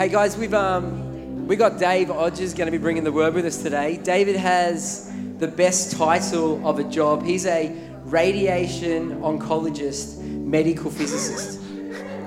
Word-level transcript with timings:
Hey 0.00 0.08
guys, 0.08 0.34
we've 0.34 0.54
um, 0.54 1.46
we 1.46 1.56
got 1.56 1.78
Dave 1.78 2.08
Odgers 2.08 2.56
going 2.56 2.64
to 2.64 2.70
be 2.70 2.78
bringing 2.78 3.04
the 3.04 3.12
word 3.12 3.34
with 3.34 3.44
us 3.44 3.62
today. 3.62 3.98
David 3.98 4.34
has 4.34 5.12
the 5.36 5.46
best 5.46 5.94
title 5.94 6.66
of 6.66 6.78
a 6.78 6.84
job. 6.84 7.22
He's 7.22 7.44
a 7.44 7.78
radiation 8.04 9.20
oncologist, 9.20 10.22
medical 10.22 10.90
physicist. 10.90 11.60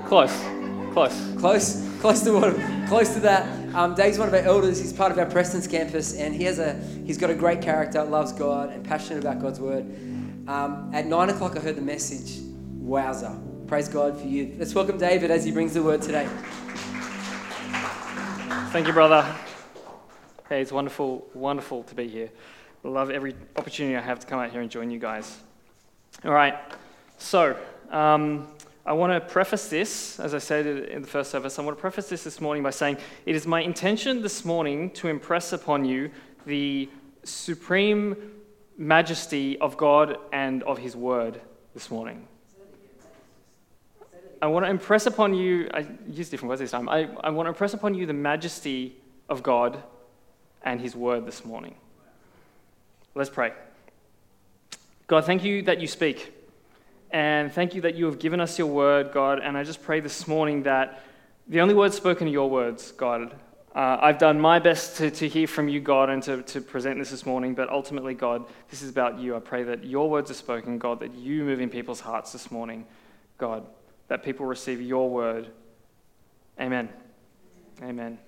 Close, 0.06 0.32
close. 0.92 1.34
Close, 1.36 1.98
close 2.00 2.22
to 2.22 2.34
what, 2.34 2.86
close 2.86 3.12
to 3.14 3.18
that. 3.18 3.74
Um, 3.74 3.96
Dave's 3.96 4.20
one 4.20 4.28
of 4.28 4.34
our 4.34 4.40
elders. 4.42 4.78
He's 4.78 4.92
part 4.92 5.10
of 5.10 5.18
our 5.18 5.26
Prestons 5.26 5.68
campus, 5.68 6.14
and 6.14 6.32
he 6.32 6.44
has 6.44 6.60
a 6.60 6.74
he's 7.04 7.18
got 7.18 7.30
a 7.30 7.34
great 7.34 7.60
character, 7.60 8.04
loves 8.04 8.32
God, 8.32 8.70
and 8.70 8.84
passionate 8.84 9.18
about 9.18 9.42
God's 9.42 9.58
word. 9.58 9.84
Um, 10.46 10.90
at 10.92 11.06
nine 11.06 11.28
o'clock, 11.28 11.56
I 11.56 11.60
heard 11.60 11.74
the 11.74 11.82
message. 11.82 12.38
Wowza! 12.84 13.66
Praise 13.66 13.88
God 13.88 14.16
for 14.16 14.28
you. 14.28 14.54
Let's 14.60 14.76
welcome 14.76 14.96
David 14.96 15.32
as 15.32 15.44
he 15.44 15.50
brings 15.50 15.74
the 15.74 15.82
word 15.82 16.02
today. 16.02 16.28
Thank 18.74 18.88
you, 18.88 18.92
brother. 18.92 19.24
Hey, 20.48 20.60
it's 20.60 20.72
wonderful, 20.72 21.28
wonderful 21.32 21.84
to 21.84 21.94
be 21.94 22.08
here. 22.08 22.28
Love 22.82 23.08
every 23.08 23.36
opportunity 23.54 23.96
I 23.96 24.00
have 24.00 24.18
to 24.18 24.26
come 24.26 24.40
out 24.40 24.50
here 24.50 24.62
and 24.62 24.68
join 24.68 24.90
you 24.90 24.98
guys. 24.98 25.38
All 26.24 26.32
right, 26.32 26.56
so 27.16 27.56
um, 27.92 28.48
I 28.84 28.92
want 28.92 29.12
to 29.12 29.32
preface 29.32 29.68
this, 29.68 30.18
as 30.18 30.34
I 30.34 30.38
said 30.38 30.66
in 30.66 31.02
the 31.02 31.06
first 31.06 31.30
service, 31.30 31.56
I 31.56 31.62
want 31.62 31.76
to 31.78 31.80
preface 31.80 32.08
this 32.08 32.24
this 32.24 32.40
morning 32.40 32.64
by 32.64 32.70
saying 32.70 32.96
it 33.26 33.36
is 33.36 33.46
my 33.46 33.60
intention 33.60 34.22
this 34.22 34.44
morning 34.44 34.90
to 34.94 35.06
impress 35.06 35.52
upon 35.52 35.84
you 35.84 36.10
the 36.44 36.88
supreme 37.22 38.16
majesty 38.76 39.56
of 39.60 39.76
God 39.76 40.18
and 40.32 40.64
of 40.64 40.78
His 40.78 40.96
Word 40.96 41.40
this 41.74 41.92
morning. 41.92 42.26
I 44.44 44.46
want 44.46 44.66
to 44.66 44.70
impress 44.70 45.06
upon 45.06 45.32
you, 45.32 45.70
I 45.72 45.86
use 46.06 46.28
different 46.28 46.50
words 46.50 46.60
this 46.60 46.70
time. 46.70 46.86
I, 46.86 47.08
I 47.22 47.30
want 47.30 47.46
to 47.46 47.48
impress 47.48 47.72
upon 47.72 47.94
you 47.94 48.04
the 48.04 48.12
majesty 48.12 48.94
of 49.30 49.42
God 49.42 49.82
and 50.62 50.78
His 50.78 50.94
Word 50.94 51.24
this 51.24 51.46
morning. 51.46 51.74
Let's 53.14 53.30
pray. 53.30 53.54
God, 55.06 55.24
thank 55.24 55.44
you 55.44 55.62
that 55.62 55.80
you 55.80 55.86
speak. 55.86 56.34
And 57.10 57.54
thank 57.54 57.74
you 57.74 57.80
that 57.80 57.94
you 57.94 58.04
have 58.04 58.18
given 58.18 58.38
us 58.38 58.58
your 58.58 58.66
word, 58.66 59.12
God. 59.12 59.38
And 59.38 59.56
I 59.56 59.64
just 59.64 59.82
pray 59.82 60.00
this 60.00 60.28
morning 60.28 60.64
that 60.64 61.02
the 61.48 61.62
only 61.62 61.72
words 61.72 61.96
spoken 61.96 62.28
are 62.28 62.30
your 62.30 62.50
words, 62.50 62.92
God. 62.92 63.34
Uh, 63.74 63.96
I've 63.98 64.18
done 64.18 64.38
my 64.38 64.58
best 64.58 64.98
to, 64.98 65.10
to 65.10 65.26
hear 65.26 65.46
from 65.46 65.70
you, 65.70 65.80
God, 65.80 66.10
and 66.10 66.22
to, 66.24 66.42
to 66.42 66.60
present 66.60 66.98
this 66.98 67.10
this 67.10 67.24
morning, 67.24 67.54
but 67.54 67.70
ultimately, 67.70 68.12
God, 68.12 68.44
this 68.68 68.82
is 68.82 68.90
about 68.90 69.18
you. 69.18 69.36
I 69.36 69.38
pray 69.38 69.62
that 69.62 69.84
your 69.84 70.10
words 70.10 70.30
are 70.30 70.34
spoken, 70.34 70.76
God, 70.76 71.00
that 71.00 71.14
you 71.14 71.44
move 71.44 71.62
in 71.62 71.70
people's 71.70 72.00
hearts 72.00 72.30
this 72.32 72.50
morning, 72.50 72.84
God 73.38 73.64
that 74.08 74.22
people 74.22 74.46
receive 74.46 74.80
your 74.80 75.08
word. 75.08 75.48
Amen. 76.60 76.88
Amen. 77.82 78.18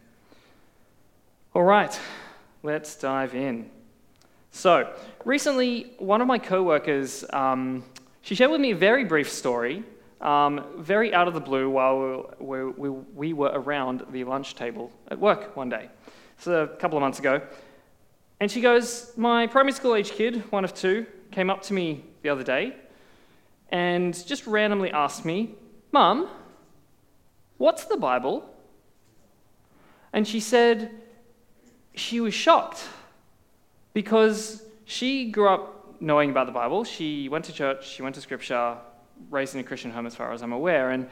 All 1.54 1.62
right, 1.62 1.98
let's 2.62 2.96
dive 2.96 3.34
in. 3.34 3.70
So, 4.50 4.92
recently, 5.24 5.92
one 5.98 6.20
of 6.20 6.26
my 6.26 6.38
coworkers, 6.38 7.24
um, 7.32 7.84
she 8.22 8.34
shared 8.34 8.50
with 8.50 8.60
me 8.60 8.72
a 8.72 8.76
very 8.76 9.04
brief 9.04 9.30
story, 9.30 9.84
um, 10.20 10.64
very 10.78 11.14
out 11.14 11.28
of 11.28 11.34
the 11.34 11.40
blue, 11.40 11.68
while 11.70 12.34
we, 12.38 12.64
we, 12.64 12.90
we 12.90 13.32
were 13.32 13.50
around 13.52 14.04
the 14.10 14.24
lunch 14.24 14.54
table 14.54 14.90
at 15.08 15.18
work 15.18 15.56
one 15.56 15.68
day. 15.68 15.88
So, 16.38 16.64
a 16.64 16.68
couple 16.68 16.98
of 16.98 17.02
months 17.02 17.18
ago. 17.18 17.42
And 18.40 18.50
she 18.50 18.60
goes, 18.60 19.12
My 19.16 19.46
primary 19.46 19.72
school 19.72 19.94
age 19.94 20.10
kid, 20.10 20.42
one 20.50 20.64
of 20.64 20.74
two, 20.74 21.06
came 21.30 21.48
up 21.48 21.62
to 21.62 21.74
me 21.74 22.04
the 22.22 22.28
other 22.28 22.42
day 22.42 22.74
and 23.70 24.26
just 24.26 24.46
randomly 24.46 24.90
asked 24.90 25.24
me, 25.24 25.54
Mum, 25.92 26.28
what's 27.58 27.84
the 27.84 27.96
Bible? 27.96 28.48
And 30.12 30.26
she 30.26 30.40
said 30.40 30.90
she 31.94 32.20
was 32.20 32.34
shocked 32.34 32.86
because 33.94 34.62
she 34.84 35.30
grew 35.30 35.48
up 35.48 36.00
knowing 36.00 36.30
about 36.30 36.46
the 36.46 36.52
Bible. 36.52 36.84
She 36.84 37.28
went 37.28 37.44
to 37.46 37.52
church, 37.52 37.88
she 37.88 38.02
went 38.02 38.14
to 38.14 38.20
scripture, 38.20 38.76
raised 39.30 39.54
in 39.54 39.60
a 39.60 39.64
Christian 39.64 39.90
home 39.90 40.06
as 40.06 40.14
far 40.14 40.32
as 40.32 40.42
I'm 40.42 40.52
aware. 40.52 40.90
And, 40.90 41.08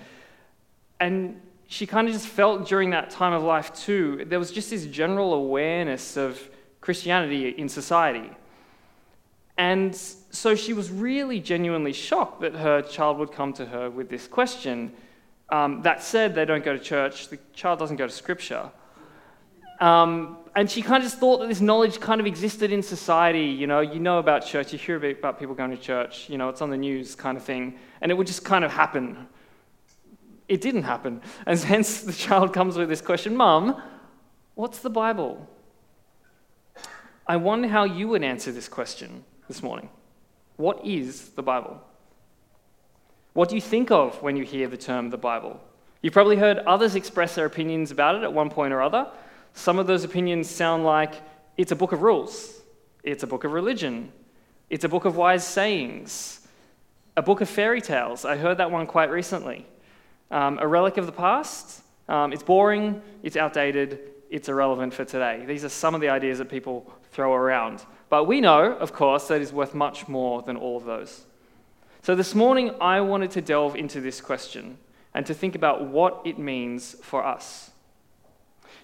and 1.01 1.41
she 1.67 1.87
kind 1.87 2.07
of 2.07 2.15
just 2.15 2.27
felt 2.27 2.69
during 2.69 2.91
that 2.91 3.11
time 3.11 3.33
of 3.33 3.43
life 3.43 3.73
too, 3.75 4.25
there 4.27 4.39
was 4.39 4.51
just 4.51 4.71
this 4.71 4.87
general 4.87 5.35
awareness 5.35 6.17
of 6.17 6.39
Christianity 6.81 7.49
in 7.49 7.69
society. 7.69 8.31
And 9.57 9.99
so 10.35 10.55
she 10.55 10.73
was 10.73 10.91
really 10.91 11.39
genuinely 11.41 11.93
shocked 11.93 12.41
that 12.41 12.55
her 12.55 12.83
child 12.83 13.19
would 13.19 13.33
come 13.33 13.53
to 13.55 13.67
her 13.67 13.89
with 13.89 14.09
this 14.09 14.27
question. 14.27 14.93
Um, 15.49 15.83
that 15.83 16.03
said, 16.03 16.35
they 16.35 16.45
don't 16.45 16.65
go 16.65 16.73
to 16.73 16.83
church, 16.83 17.29
the 17.29 17.39
child 17.53 17.79
doesn't 17.79 17.97
go 17.97 18.07
to 18.07 18.13
scripture. 18.13 18.71
Um, 19.81 20.39
and 20.57 20.71
she 20.71 20.83
kind 20.83 21.03
of 21.03 21.09
just 21.09 21.19
thought 21.19 21.39
that 21.39 21.49
this 21.49 21.61
knowledge 21.61 22.01
kind 22.01 22.21
of 22.21 22.27
existed 22.27 22.73
in 22.73 22.83
society. 22.83 23.45
You 23.45 23.67
know, 23.67 23.81
you 23.81 24.01
know 24.01 24.19
about 24.19 24.47
church, 24.47 24.73
you 24.73 24.79
hear 24.79 24.97
about 24.97 25.39
people 25.39 25.55
going 25.55 25.71
to 25.71 25.77
church, 25.77 26.29
you 26.29 26.39
know, 26.39 26.49
it's 26.49 26.63
on 26.63 26.71
the 26.71 26.77
news 26.77 27.15
kind 27.15 27.37
of 27.37 27.45
thing. 27.45 27.79
And 28.01 28.11
it 28.11 28.15
would 28.15 28.27
just 28.27 28.45
kind 28.45 28.65
of 28.65 28.73
happen. 28.73 29.29
It 30.49 30.61
didn't 30.61 30.85
happen. 30.85 31.23
And 31.47 31.59
hence 31.75 32.01
the 32.01 32.13
child 32.13 32.53
comes 32.53 32.77
with 32.77 32.89
this 32.89 33.01
question 33.01 33.37
Mum, 33.37 33.81
what's 34.55 34.79
the 34.81 34.91
Bible? 34.91 35.49
I 37.27 37.37
wonder 37.37 37.69
how 37.69 37.85
you 37.85 38.09
would 38.09 38.23
answer 38.23 38.53
this 38.53 38.69
question 38.69 39.25
this 39.49 39.63
morning. 39.63 39.89
What 40.57 40.85
is 40.85 41.31
the 41.31 41.43
Bible? 41.43 41.81
What 43.33 43.49
do 43.49 43.57
you 43.57 43.61
think 43.61 43.91
of 43.91 44.23
when 44.23 44.37
you 44.37 44.45
hear 44.45 44.69
the 44.69 44.77
term 44.77 45.11
the 45.11 45.19
Bible? 45.19 45.61
You've 46.03 46.13
probably 46.13 46.37
heard 46.37 46.59
others 46.59 46.95
express 46.95 47.35
their 47.35 47.47
opinions 47.47 47.91
about 47.91 48.15
it 48.15 48.23
at 48.23 48.33
one 48.33 48.51
point 48.51 48.73
or 48.73 48.83
other. 48.83 49.09
Some 49.55 49.79
of 49.79 49.87
those 49.87 50.05
opinions 50.05 50.49
sound 50.49 50.85
like 50.85 51.15
it's 51.57 51.73
a 51.73 51.77
book 51.77 51.93
of 51.93 52.03
rules, 52.03 52.61
it's 53.03 53.23
a 53.23 53.27
book 53.27 53.45
of 53.45 53.53
religion, 53.53 54.13
it's 54.71 54.85
a 54.85 54.89
book 54.89 55.05
of 55.05 55.17
wise 55.17 55.47
sayings, 55.47 56.47
a 57.17 57.23
book 57.23 57.41
of 57.41 57.49
fairy 57.49 57.81
tales. 57.81 58.25
I 58.25 58.37
heard 58.37 58.59
that 58.59 58.71
one 58.71 58.87
quite 58.87 59.11
recently. 59.11 59.67
Um, 60.31 60.59
a 60.61 60.67
relic 60.67 60.97
of 60.97 61.07
the 61.07 61.13
past. 61.13 61.83
Um, 62.09 62.33
it's 62.33 62.43
boring, 62.43 63.01
it's 63.23 63.37
outdated, 63.37 64.01
it's 64.31 64.49
irrelevant 64.49 64.93
for 64.93 65.05
today. 65.05 65.45
These 65.47 65.65
are 65.65 65.69
some 65.69 65.95
of 65.95 66.01
the 66.01 66.09
ideas 66.09 66.39
that 66.39 66.49
people 66.49 66.93
throw 67.13 67.33
around. 67.33 67.85
But 68.09 68.25
we 68.25 68.41
know, 68.41 68.73
of 68.73 68.93
course, 68.93 69.29
that 69.29 69.41
is 69.41 69.53
worth 69.53 69.75
much 69.75 70.09
more 70.09 70.43
than 70.43 70.57
all 70.57 70.77
of 70.77 70.85
those. 70.85 71.25
So 72.03 72.15
this 72.15 72.35
morning, 72.35 72.75
I 72.81 73.01
wanted 73.01 73.31
to 73.33 73.41
delve 73.41 73.77
into 73.77 74.01
this 74.01 74.21
question 74.21 74.79
and 75.15 75.25
to 75.27 75.35
think 75.35 75.55
about 75.55 75.87
what 75.87 76.21
it 76.25 76.39
means 76.39 76.97
for 77.03 77.25
us. 77.25 77.71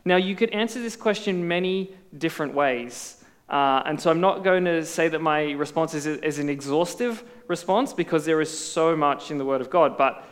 Now, 0.05 0.17
you 0.17 0.35
could 0.35 0.51
answer 0.51 0.81
this 0.81 0.97
question 0.97 1.47
many 1.47 1.93
different 2.17 2.55
ways. 2.55 3.23
Uh, 3.49 3.83
and 3.85 4.01
so 4.01 4.11
I'm 4.11 4.21
not 4.21 4.45
going 4.45 4.65
to 4.65 4.85
say 4.87 5.09
that 5.09 5.21
my 5.21 5.51
response 5.53 5.93
is, 5.95 6.07
is 6.07 6.39
an 6.39 6.49
exhaustive 6.49 7.25
response 7.49 7.93
because 7.93 8.25
there 8.25 8.41
is 8.41 8.57
so 8.57 8.97
much 8.97 9.31
in 9.31 9.39
the 9.39 9.45
Word 9.45 9.61
of 9.61 9.69
God, 9.69 9.99
but 9.99 10.25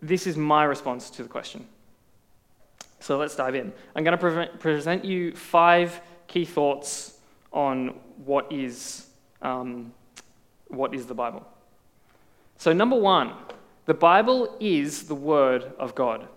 this 0.00 0.26
is 0.26 0.36
my 0.36 0.64
response 0.64 1.10
to 1.10 1.22
the 1.22 1.28
question. 1.28 1.66
So 3.00 3.18
let's 3.18 3.34
dive 3.34 3.56
in. 3.56 3.72
I'm 3.96 4.04
going 4.04 4.16
to 4.16 4.48
pre- 4.48 4.58
present 4.58 5.04
you 5.04 5.34
five 5.34 6.00
key 6.28 6.44
thoughts 6.44 7.18
on 7.52 7.88
what 8.24 8.50
is, 8.50 9.06
um, 9.40 9.92
what 10.68 10.94
is 10.94 11.06
the 11.06 11.14
Bible. 11.14 11.46
So, 12.56 12.72
number 12.72 12.96
one, 12.96 13.32
the 13.86 13.94
Bible 13.94 14.56
is 14.60 15.04
the 15.04 15.14
Word 15.14 15.72
of 15.78 15.94
God. 15.94 16.28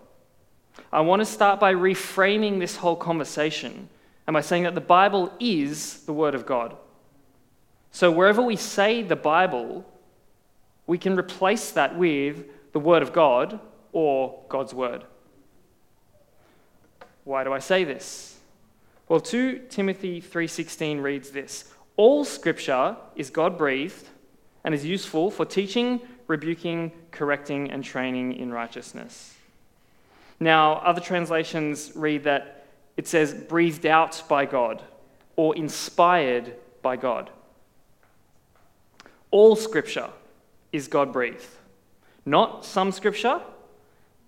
I 0.92 1.00
want 1.00 1.20
to 1.20 1.26
start 1.26 1.60
by 1.60 1.72
reframing 1.72 2.58
this 2.58 2.76
whole 2.76 2.96
conversation 2.96 3.88
and 4.26 4.34
by 4.34 4.40
saying 4.40 4.64
that 4.64 4.74
the 4.74 4.80
Bible 4.80 5.32
is 5.38 6.04
the 6.04 6.12
Word 6.12 6.34
of 6.34 6.46
God. 6.46 6.76
So, 7.92 8.10
wherever 8.10 8.42
we 8.42 8.56
say 8.56 9.02
the 9.02 9.16
Bible, 9.16 9.84
we 10.86 10.98
can 10.98 11.18
replace 11.18 11.70
that 11.72 11.96
with 11.96 12.44
the 12.72 12.80
Word 12.80 13.02
of 13.02 13.12
God 13.12 13.60
or 13.92 14.42
God's 14.48 14.74
Word. 14.74 15.04
Why 17.24 17.42
do 17.42 17.52
I 17.52 17.58
say 17.58 17.84
this? 17.84 18.35
Well, 19.08 19.20
2 19.20 19.66
Timothy 19.70 20.20
3:16 20.20 21.00
reads 21.00 21.30
this: 21.30 21.72
All 21.96 22.24
scripture 22.24 22.96
is 23.14 23.30
God-breathed 23.30 24.08
and 24.64 24.74
is 24.74 24.84
useful 24.84 25.30
for 25.30 25.44
teaching, 25.44 26.00
rebuking, 26.26 26.90
correcting 27.12 27.70
and 27.70 27.84
training 27.84 28.32
in 28.34 28.52
righteousness. 28.52 29.36
Now, 30.40 30.74
other 30.74 31.00
translations 31.00 31.92
read 31.94 32.24
that 32.24 32.66
it 32.96 33.06
says 33.06 33.32
breathed 33.32 33.86
out 33.86 34.22
by 34.28 34.44
God 34.44 34.82
or 35.36 35.54
inspired 35.54 36.54
by 36.82 36.96
God. 36.96 37.30
All 39.30 39.54
scripture 39.54 40.10
is 40.72 40.88
God 40.88 41.12
breathed. 41.12 41.46
Not 42.24 42.64
some 42.64 42.90
scripture, 42.90 43.40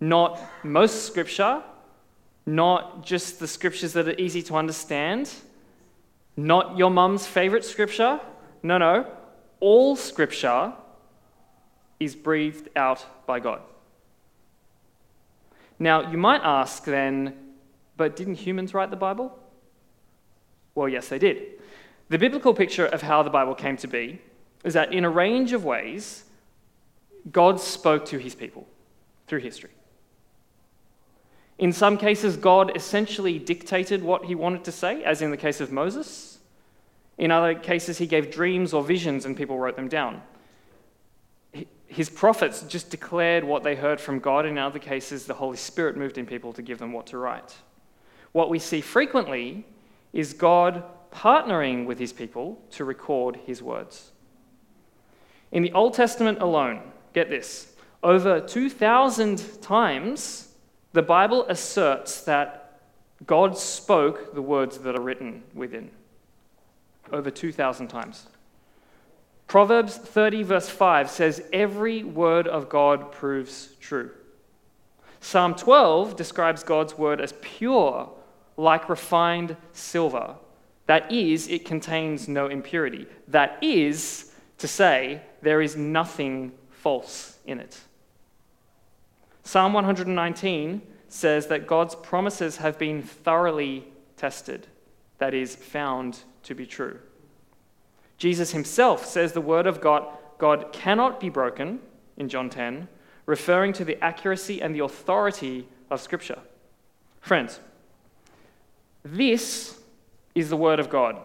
not 0.00 0.40
most 0.62 1.04
scripture, 1.04 1.62
not 2.48 3.04
just 3.04 3.40
the 3.40 3.46
scriptures 3.46 3.92
that 3.92 4.08
are 4.08 4.18
easy 4.18 4.42
to 4.42 4.56
understand, 4.56 5.30
not 6.34 6.78
your 6.78 6.90
mum's 6.90 7.26
favorite 7.26 7.64
scripture. 7.64 8.18
No, 8.62 8.78
no. 8.78 9.06
All 9.60 9.96
scripture 9.96 10.72
is 12.00 12.14
breathed 12.14 12.70
out 12.74 13.04
by 13.26 13.38
God. 13.38 13.60
Now, 15.78 16.10
you 16.10 16.16
might 16.16 16.40
ask 16.42 16.84
then, 16.84 17.34
but 17.98 18.16
didn't 18.16 18.36
humans 18.36 18.72
write 18.72 18.90
the 18.90 18.96
Bible? 18.96 19.38
Well, 20.74 20.88
yes, 20.88 21.08
they 21.08 21.18
did. 21.18 21.60
The 22.08 22.18
biblical 22.18 22.54
picture 22.54 22.86
of 22.86 23.02
how 23.02 23.22
the 23.22 23.30
Bible 23.30 23.54
came 23.54 23.76
to 23.76 23.86
be 23.86 24.22
is 24.64 24.72
that 24.72 24.92
in 24.92 25.04
a 25.04 25.10
range 25.10 25.52
of 25.52 25.66
ways, 25.66 26.24
God 27.30 27.60
spoke 27.60 28.06
to 28.06 28.18
his 28.18 28.34
people 28.34 28.66
through 29.26 29.40
history. 29.40 29.70
In 31.58 31.72
some 31.72 31.98
cases, 31.98 32.36
God 32.36 32.76
essentially 32.76 33.38
dictated 33.38 34.02
what 34.02 34.24
he 34.24 34.34
wanted 34.34 34.64
to 34.64 34.72
say, 34.72 35.02
as 35.02 35.22
in 35.22 35.30
the 35.30 35.36
case 35.36 35.60
of 35.60 35.72
Moses. 35.72 36.38
In 37.18 37.32
other 37.32 37.54
cases, 37.54 37.98
he 37.98 38.06
gave 38.06 38.30
dreams 38.30 38.72
or 38.72 38.82
visions 38.84 39.24
and 39.24 39.36
people 39.36 39.58
wrote 39.58 39.74
them 39.74 39.88
down. 39.88 40.22
His 41.88 42.08
prophets 42.08 42.62
just 42.62 42.90
declared 42.90 43.42
what 43.42 43.64
they 43.64 43.74
heard 43.74 44.00
from 44.00 44.20
God. 44.20 44.46
In 44.46 44.56
other 44.56 44.78
cases, 44.78 45.26
the 45.26 45.34
Holy 45.34 45.56
Spirit 45.56 45.96
moved 45.96 46.16
in 46.16 46.26
people 46.26 46.52
to 46.52 46.62
give 46.62 46.78
them 46.78 46.92
what 46.92 47.06
to 47.08 47.18
write. 47.18 47.56
What 48.32 48.50
we 48.50 48.58
see 48.58 48.80
frequently 48.80 49.66
is 50.12 50.32
God 50.32 50.84
partnering 51.10 51.86
with 51.86 51.98
his 51.98 52.12
people 52.12 52.60
to 52.72 52.84
record 52.84 53.36
his 53.46 53.62
words. 53.62 54.10
In 55.50 55.62
the 55.62 55.72
Old 55.72 55.94
Testament 55.94 56.40
alone, 56.40 56.82
get 57.14 57.30
this, 57.30 57.72
over 58.02 58.40
2,000 58.40 59.62
times, 59.62 60.47
the 60.92 61.02
Bible 61.02 61.44
asserts 61.48 62.22
that 62.22 62.80
God 63.26 63.58
spoke 63.58 64.34
the 64.34 64.42
words 64.42 64.78
that 64.78 64.96
are 64.96 65.02
written 65.02 65.42
within. 65.54 65.90
Over 67.12 67.30
2,000 67.30 67.88
times. 67.88 68.26
Proverbs 69.46 69.96
30, 69.96 70.42
verse 70.42 70.68
5 70.68 71.10
says, 71.10 71.42
Every 71.52 72.04
word 72.04 72.46
of 72.46 72.68
God 72.68 73.12
proves 73.12 73.70
true. 73.80 74.10
Psalm 75.20 75.54
12 75.54 76.16
describes 76.16 76.62
God's 76.62 76.96
word 76.96 77.20
as 77.20 77.32
pure, 77.40 78.10
like 78.56 78.88
refined 78.88 79.56
silver. 79.72 80.36
That 80.86 81.10
is, 81.10 81.48
it 81.48 81.64
contains 81.64 82.28
no 82.28 82.46
impurity. 82.46 83.06
That 83.26 83.58
is 83.62 84.32
to 84.58 84.68
say, 84.68 85.22
there 85.42 85.60
is 85.60 85.76
nothing 85.76 86.52
false 86.70 87.38
in 87.46 87.58
it. 87.58 87.78
Psalm 89.48 89.72
119 89.72 90.82
says 91.08 91.46
that 91.46 91.66
God's 91.66 91.94
promises 91.94 92.58
have 92.58 92.78
been 92.78 93.00
thoroughly 93.00 93.88
tested, 94.14 94.66
that 95.16 95.32
is, 95.32 95.56
found 95.56 96.18
to 96.42 96.54
be 96.54 96.66
true. 96.66 96.98
Jesus 98.18 98.50
himself 98.52 99.06
says 99.06 99.32
the 99.32 99.40
word 99.40 99.66
of 99.66 99.80
God, 99.80 100.06
God 100.36 100.70
cannot 100.74 101.18
be 101.18 101.30
broken 101.30 101.80
in 102.18 102.28
John 102.28 102.50
10, 102.50 102.88
referring 103.24 103.72
to 103.72 103.86
the 103.86 103.96
accuracy 104.04 104.60
and 104.60 104.74
the 104.74 104.84
authority 104.84 105.66
of 105.88 106.02
Scripture. 106.02 106.40
Friends, 107.22 107.58
this 109.02 109.80
is 110.34 110.50
the 110.50 110.58
word 110.58 110.78
of 110.78 110.90
God, 110.90 111.16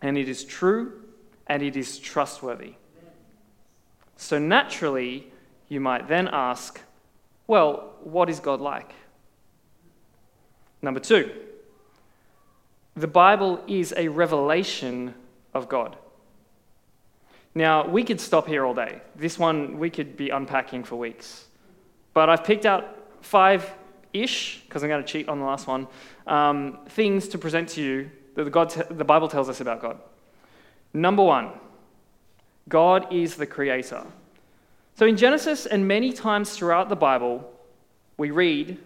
and 0.00 0.16
it 0.16 0.30
is 0.30 0.42
true 0.42 1.02
and 1.46 1.62
it 1.62 1.76
is 1.76 1.98
trustworthy. 1.98 2.76
So 4.16 4.38
naturally, 4.38 5.30
you 5.68 5.80
might 5.80 6.08
then 6.08 6.30
ask, 6.32 6.80
well, 7.46 7.94
what 8.02 8.28
is 8.28 8.40
God 8.40 8.60
like? 8.60 8.92
Number 10.82 11.00
two, 11.00 11.30
the 12.96 13.06
Bible 13.06 13.62
is 13.66 13.92
a 13.96 14.08
revelation 14.08 15.14
of 15.54 15.68
God. 15.68 15.96
Now, 17.54 17.86
we 17.88 18.04
could 18.04 18.20
stop 18.20 18.46
here 18.46 18.66
all 18.66 18.74
day. 18.74 19.00
This 19.14 19.38
one 19.38 19.78
we 19.78 19.90
could 19.90 20.16
be 20.16 20.30
unpacking 20.30 20.84
for 20.84 20.96
weeks. 20.96 21.46
But 22.12 22.28
I've 22.28 22.44
picked 22.44 22.66
out 22.66 22.84
five 23.22 23.72
ish, 24.12 24.62
because 24.64 24.82
I'm 24.82 24.88
going 24.88 25.02
to 25.02 25.08
cheat 25.08 25.28
on 25.28 25.38
the 25.38 25.44
last 25.44 25.66
one, 25.66 25.86
um, 26.26 26.78
things 26.88 27.28
to 27.28 27.38
present 27.38 27.68
to 27.70 27.82
you 27.82 28.10
that 28.34 28.44
the, 28.44 28.50
God 28.50 28.70
the 28.90 29.04
Bible 29.04 29.28
tells 29.28 29.48
us 29.48 29.60
about 29.60 29.80
God. 29.80 29.98
Number 30.92 31.22
one, 31.22 31.50
God 32.68 33.12
is 33.12 33.36
the 33.36 33.46
creator. 33.46 34.04
So 34.96 35.06
in 35.06 35.16
Genesis 35.16 35.66
and 35.66 35.86
many 35.86 36.12
times 36.12 36.56
throughout 36.56 36.88
the 36.88 36.96
Bible, 36.96 37.52
we 38.16 38.30
read 38.30 38.78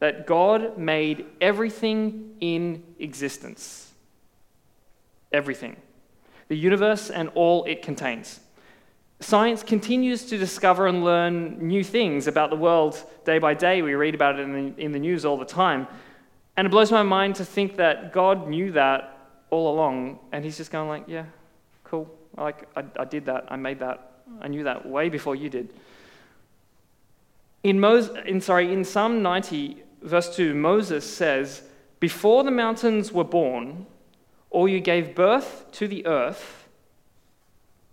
that 0.00 0.26
God 0.26 0.78
made 0.78 1.26
everything 1.40 2.36
in 2.40 2.82
existence. 2.98 3.92
Everything. 5.30 5.76
The 6.48 6.56
universe 6.56 7.10
and 7.10 7.28
all 7.34 7.64
it 7.64 7.82
contains. 7.82 8.40
Science 9.20 9.62
continues 9.62 10.24
to 10.26 10.38
discover 10.38 10.86
and 10.86 11.04
learn 11.04 11.58
new 11.60 11.84
things 11.84 12.28
about 12.28 12.48
the 12.48 12.56
world 12.56 13.02
day 13.26 13.38
by 13.38 13.52
day. 13.52 13.82
We 13.82 13.94
read 13.94 14.14
about 14.14 14.38
it 14.38 14.42
in 14.42 14.52
the, 14.52 14.82
in 14.82 14.92
the 14.92 14.98
news 14.98 15.26
all 15.26 15.36
the 15.36 15.44
time. 15.44 15.86
And 16.56 16.66
it 16.66 16.70
blows 16.70 16.90
my 16.90 17.02
mind 17.02 17.34
to 17.36 17.44
think 17.44 17.76
that 17.76 18.12
God 18.12 18.48
knew 18.48 18.72
that 18.72 19.18
all 19.50 19.74
along, 19.74 20.18
and 20.32 20.44
He's 20.44 20.56
just 20.56 20.70
going 20.70 20.88
like, 20.88 21.04
yeah, 21.08 21.24
cool. 21.84 22.08
Like, 22.36 22.68
I, 22.76 22.84
I 22.98 23.04
did 23.04 23.26
that. 23.26 23.46
I 23.48 23.56
made 23.56 23.80
that. 23.80 24.07
I 24.40 24.48
knew 24.48 24.64
that 24.64 24.86
way 24.86 25.08
before 25.08 25.34
you 25.34 25.48
did. 25.48 25.72
In, 27.62 27.84
in, 27.84 28.40
sorry, 28.40 28.72
in 28.72 28.84
Psalm 28.84 29.22
90, 29.22 29.82
verse 30.02 30.34
2, 30.34 30.54
Moses 30.54 31.08
says, 31.08 31.62
Before 32.00 32.44
the 32.44 32.50
mountains 32.50 33.12
were 33.12 33.24
born, 33.24 33.86
or 34.50 34.68
you 34.68 34.80
gave 34.80 35.14
birth 35.14 35.66
to 35.72 35.88
the 35.88 36.06
earth 36.06 36.68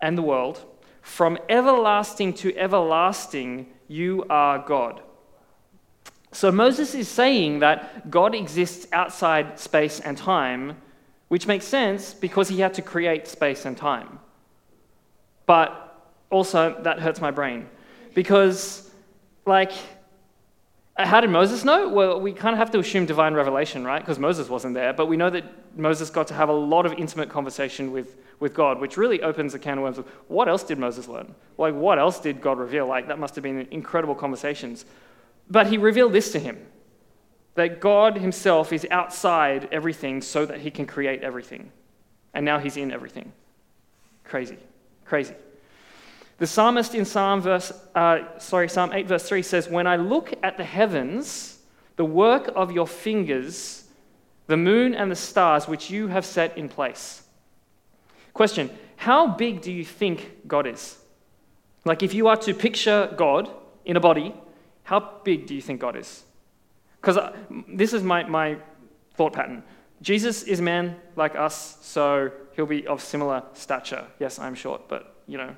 and 0.01 0.17
the 0.17 0.21
world, 0.21 0.63
from 1.01 1.37
everlasting 1.49 2.33
to 2.33 2.55
everlasting, 2.57 3.67
you 3.87 4.25
are 4.29 4.59
God. 4.59 5.01
So 6.31 6.51
Moses 6.51 6.93
is 6.95 7.07
saying 7.07 7.59
that 7.59 8.09
God 8.09 8.35
exists 8.35 8.87
outside 8.91 9.59
space 9.59 9.99
and 9.99 10.17
time, 10.17 10.75
which 11.27 11.47
makes 11.47 11.65
sense 11.65 12.13
because 12.13 12.49
he 12.49 12.59
had 12.59 12.73
to 12.73 12.81
create 12.81 13.27
space 13.27 13.65
and 13.65 13.77
time. 13.77 14.19
But 15.45 15.84
also, 16.29 16.81
that 16.83 16.99
hurts 16.99 17.21
my 17.21 17.31
brain 17.31 17.67
because, 18.13 18.89
like, 19.45 19.71
how 20.97 21.19
did 21.19 21.29
Moses 21.29 21.65
know? 21.65 21.89
Well, 21.89 22.21
we 22.21 22.31
kind 22.31 22.53
of 22.53 22.59
have 22.59 22.71
to 22.71 22.79
assume 22.79 23.05
divine 23.05 23.33
revelation, 23.33 23.83
right? 23.83 23.99
Because 23.99 24.17
Moses 24.17 24.47
wasn't 24.47 24.75
there. 24.75 24.93
But 24.93 25.07
we 25.07 25.17
know 25.17 25.29
that 25.29 25.43
Moses 25.77 26.09
got 26.09 26.27
to 26.27 26.33
have 26.33 26.47
a 26.47 26.53
lot 26.53 26.85
of 26.85 26.93
intimate 26.93 27.29
conversation 27.29 27.91
with, 27.91 28.15
with 28.39 28.53
God, 28.53 28.79
which 28.79 28.95
really 28.95 29.21
opens 29.21 29.53
a 29.53 29.59
can 29.59 29.77
of 29.77 29.83
worms 29.83 29.97
of 29.97 30.07
what 30.29 30.47
else 30.47 30.63
did 30.63 30.79
Moses 30.79 31.09
learn? 31.09 31.35
Like, 31.57 31.75
what 31.75 31.99
else 31.99 32.19
did 32.19 32.39
God 32.39 32.59
reveal? 32.59 32.87
Like, 32.87 33.09
that 33.09 33.19
must 33.19 33.35
have 33.35 33.43
been 33.43 33.67
incredible 33.71 34.15
conversations. 34.15 34.85
But 35.49 35.67
he 35.67 35.77
revealed 35.77 36.13
this 36.13 36.31
to 36.31 36.39
him 36.39 36.65
that 37.55 37.81
God 37.81 38.17
himself 38.17 38.71
is 38.71 38.87
outside 38.89 39.67
everything 39.71 40.21
so 40.21 40.45
that 40.45 40.61
he 40.61 40.71
can 40.71 40.85
create 40.85 41.23
everything. 41.23 41.71
And 42.33 42.45
now 42.45 42.59
he's 42.59 42.77
in 42.77 42.91
everything. 42.91 43.33
Crazy. 44.23 44.57
Crazy. 45.05 45.35
The 46.37 46.47
psalmist 46.47 46.93
in 46.93 47.05
Psalm, 47.05 47.41
verse, 47.41 47.71
uh, 47.93 48.19
sorry, 48.39 48.67
Psalm 48.67 48.91
8, 48.91 49.07
verse 49.07 49.27
3 49.27 49.41
says, 49.41 49.69
When 49.69 49.87
I 49.87 49.95
look 49.95 50.33
at 50.43 50.57
the 50.57 50.65
heavens, 50.65 51.59
the 51.95 52.05
work 52.05 52.51
of 52.55 52.71
your 52.71 52.87
fingers, 52.87 53.85
the 54.47 54.57
moon 54.57 54.93
and 54.93 55.09
the 55.09 55.15
stars 55.15 55.67
which 55.67 55.89
you 55.89 56.07
have 56.07 56.25
set 56.25 56.57
in 56.57 56.67
place. 56.67 57.23
Question 58.33 58.69
How 58.97 59.27
big 59.27 59.61
do 59.61 59.71
you 59.71 59.85
think 59.85 60.47
God 60.47 60.67
is? 60.67 60.97
Like, 61.85 62.03
if 62.03 62.13
you 62.13 62.27
are 62.27 62.37
to 62.37 62.53
picture 62.53 63.13
God 63.15 63.49
in 63.85 63.95
a 63.95 63.99
body, 63.99 64.33
how 64.83 64.99
big 65.23 65.47
do 65.47 65.55
you 65.55 65.61
think 65.61 65.79
God 65.79 65.95
is? 65.95 66.23
Because 66.99 67.17
uh, 67.17 67.35
this 67.67 67.93
is 67.93 68.03
my, 68.03 68.23
my 68.23 68.57
thought 69.13 69.33
pattern. 69.33 69.63
Jesus 70.01 70.43
is 70.43 70.59
man 70.59 70.95
like 71.15 71.35
us, 71.35 71.77
so 71.81 72.31
he'll 72.55 72.65
be 72.65 72.85
of 72.87 73.01
similar 73.01 73.43
stature. 73.53 74.05
Yes, 74.19 74.37
I'm 74.37 74.55
short, 74.55 74.89
but 74.89 75.15
you 75.27 75.37
know, 75.37 75.55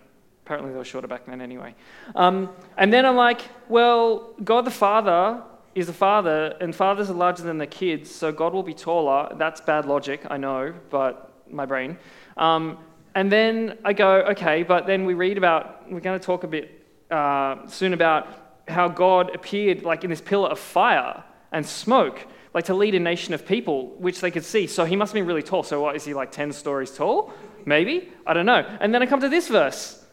apparently 0.47 0.71
they 0.71 0.77
were 0.77 0.85
shorter 0.85 1.09
back 1.09 1.25
then 1.25 1.41
anyway. 1.41 1.75
Um, 2.15 2.49
and 2.77 2.93
then 2.93 3.05
I'm 3.05 3.17
like, 3.17 3.41
well, 3.67 4.33
God 4.41 4.63
the 4.63 4.71
Father 4.71 5.43
is 5.75 5.87
the 5.87 5.93
Father, 5.93 6.55
and 6.61 6.73
fathers 6.73 7.09
are 7.09 7.13
larger 7.13 7.43
than 7.43 7.57
the 7.57 7.67
kids, 7.67 8.09
so 8.09 8.31
God 8.31 8.53
will 8.53 8.63
be 8.63 8.73
taller. 8.73 9.35
That's 9.35 9.59
bad 9.59 9.85
logic, 9.85 10.21
I 10.29 10.37
know, 10.37 10.73
but 10.89 11.43
my 11.51 11.65
brain. 11.65 11.97
Um, 12.37 12.77
and 13.13 13.29
then 13.29 13.77
I 13.83 13.91
go, 13.91 14.21
okay, 14.31 14.63
but 14.63 14.87
then 14.87 15.03
we 15.03 15.15
read 15.15 15.37
about, 15.37 15.91
we're 15.91 15.99
going 15.99 16.17
to 16.17 16.25
talk 16.25 16.45
a 16.45 16.47
bit 16.47 16.81
uh, 17.11 17.67
soon 17.67 17.91
about 17.91 18.61
how 18.69 18.87
God 18.87 19.35
appeared 19.35 19.83
like 19.83 20.05
in 20.05 20.09
this 20.09 20.21
pillar 20.21 20.47
of 20.47 20.59
fire 20.59 21.25
and 21.51 21.65
smoke, 21.65 22.25
like 22.53 22.63
to 22.65 22.73
lead 22.73 22.95
a 22.95 23.01
nation 23.01 23.33
of 23.33 23.45
people, 23.45 23.87
which 23.97 24.21
they 24.21 24.31
could 24.31 24.45
see. 24.45 24.65
So 24.65 24.85
he 24.85 24.95
must 24.95 25.13
be 25.13 25.21
really 25.23 25.43
tall. 25.43 25.63
So 25.63 25.81
what, 25.81 25.97
is 25.97 26.05
he 26.05 26.13
like 26.13 26.31
10 26.31 26.53
stories 26.53 26.91
tall? 26.91 27.33
Maybe? 27.65 28.13
I 28.25 28.33
don't 28.33 28.45
know. 28.45 28.65
And 28.79 28.93
then 28.93 29.03
I 29.03 29.07
come 29.07 29.19
to 29.19 29.29
this 29.29 29.49
verse. 29.49 30.05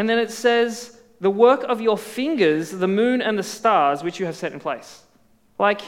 And 0.00 0.08
then 0.08 0.18
it 0.18 0.30
says, 0.30 0.96
the 1.20 1.28
work 1.28 1.62
of 1.64 1.82
your 1.82 1.98
fingers, 1.98 2.70
the 2.70 2.88
moon 2.88 3.20
and 3.20 3.38
the 3.38 3.42
stars, 3.42 4.02
which 4.02 4.18
you 4.18 4.24
have 4.24 4.34
set 4.34 4.50
in 4.54 4.58
place. 4.58 5.02
Like, 5.58 5.82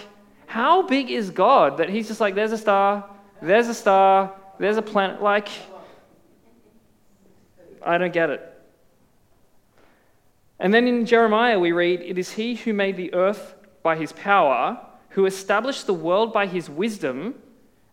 how 0.45 0.83
big 0.83 1.11
is 1.11 1.31
God 1.31 1.79
that 1.79 1.89
he's 1.89 2.09
just 2.09 2.21
like, 2.21 2.35
there's 2.35 2.53
a 2.53 2.59
star, 2.59 3.09
there's 3.41 3.69
a 3.69 3.75
star, 3.75 4.35
there's 4.59 4.77
a 4.77 4.83
planet? 4.83 5.23
Like, 5.23 5.49
I 7.83 7.97
don't 7.97 8.13
get 8.13 8.29
it. 8.29 8.47
And 10.59 10.75
then 10.75 10.87
in 10.87 11.07
Jeremiah, 11.07 11.59
we 11.59 11.73
read, 11.73 12.03
It 12.03 12.19
is 12.19 12.33
he 12.33 12.57
who 12.57 12.75
made 12.75 12.99
the 12.99 13.15
earth 13.15 13.55
by 13.83 13.97
his 13.97 14.13
power, 14.13 14.79
who 15.09 15.25
established 15.25 15.87
the 15.87 15.95
world 15.95 16.35
by 16.35 16.49
his 16.49 16.69
wisdom 16.69 17.37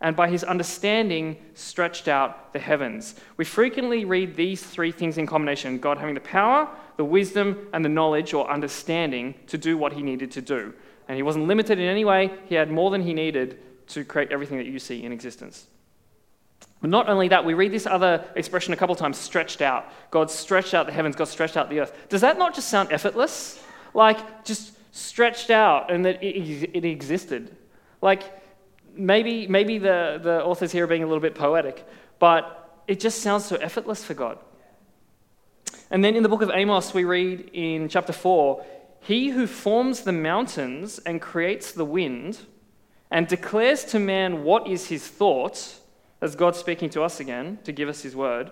and 0.01 0.15
by 0.15 0.29
his 0.29 0.43
understanding 0.43 1.37
stretched 1.55 2.07
out 2.07 2.53
the 2.53 2.59
heavens. 2.59 3.15
We 3.37 3.45
frequently 3.45 4.05
read 4.05 4.35
these 4.35 4.63
three 4.63 4.91
things 4.91 5.17
in 5.17 5.27
combination 5.27 5.79
God 5.79 5.97
having 5.97 6.15
the 6.15 6.21
power, 6.21 6.69
the 6.97 7.05
wisdom, 7.05 7.67
and 7.73 7.83
the 7.83 7.89
knowledge 7.89 8.33
or 8.33 8.49
understanding 8.49 9.35
to 9.47 9.57
do 9.57 9.77
what 9.77 9.93
he 9.93 10.01
needed 10.01 10.31
to 10.31 10.41
do. 10.41 10.73
And 11.07 11.15
he 11.15 11.23
wasn't 11.23 11.47
limited 11.47 11.79
in 11.79 11.85
any 11.85 12.05
way, 12.05 12.31
he 12.45 12.55
had 12.55 12.71
more 12.71 12.91
than 12.91 13.01
he 13.01 13.13
needed 13.13 13.59
to 13.87 14.05
create 14.05 14.31
everything 14.31 14.57
that 14.57 14.67
you 14.67 14.79
see 14.79 15.03
in 15.03 15.11
existence. 15.11 15.67
But 16.81 16.89
not 16.89 17.09
only 17.09 17.27
that, 17.27 17.43
we 17.43 17.53
read 17.53 17.73
this 17.73 17.85
other 17.85 18.25
expression 18.35 18.73
a 18.73 18.77
couple 18.77 18.95
times 18.95 19.17
stretched 19.17 19.61
out. 19.61 19.91
God 20.11 20.31
stretched 20.31 20.73
out 20.73 20.85
the 20.85 20.93
heavens, 20.93 21.15
God 21.15 21.27
stretched 21.27 21.57
out 21.57 21.69
the 21.69 21.81
earth. 21.81 21.93
Does 22.07 22.21
that 22.21 22.37
not 22.37 22.55
just 22.55 22.69
sound 22.69 22.91
effortless? 22.91 23.61
Like 23.93 24.45
just 24.45 24.73
stretched 24.95 25.49
out 25.49 25.91
and 25.91 26.05
that 26.05 26.23
it, 26.23 26.69
it 26.73 26.85
existed? 26.85 27.55
Like 28.01 28.38
maybe, 28.99 29.47
maybe 29.47 29.77
the, 29.77 30.19
the 30.21 30.43
authors 30.43 30.71
here 30.71 30.83
are 30.83 30.87
being 30.87 31.03
a 31.03 31.07
little 31.07 31.21
bit 31.21 31.35
poetic, 31.35 31.87
but 32.19 32.83
it 32.87 32.99
just 32.99 33.21
sounds 33.21 33.45
so 33.45 33.55
effortless 33.55 34.03
for 34.03 34.13
God. 34.13 34.37
And 35.89 36.03
then 36.03 36.15
in 36.15 36.23
the 36.23 36.29
book 36.29 36.41
of 36.41 36.51
Amos, 36.53 36.93
we 36.93 37.03
read 37.03 37.49
in 37.53 37.89
chapter 37.89 38.13
4 38.13 38.63
He 38.99 39.29
who 39.29 39.47
forms 39.47 40.01
the 40.01 40.11
mountains 40.11 40.99
and 40.99 41.21
creates 41.21 41.71
the 41.71 41.85
wind 41.85 42.39
and 43.09 43.27
declares 43.27 43.83
to 43.85 43.99
man 43.99 44.43
what 44.43 44.67
is 44.67 44.87
his 44.87 45.07
thought 45.07 45.79
as 46.21 46.35
God 46.35 46.55
speaking 46.55 46.89
to 46.91 47.01
us 47.01 47.19
again 47.19 47.59
to 47.63 47.71
give 47.71 47.89
us 47.89 48.01
his 48.01 48.15
word. 48.15 48.51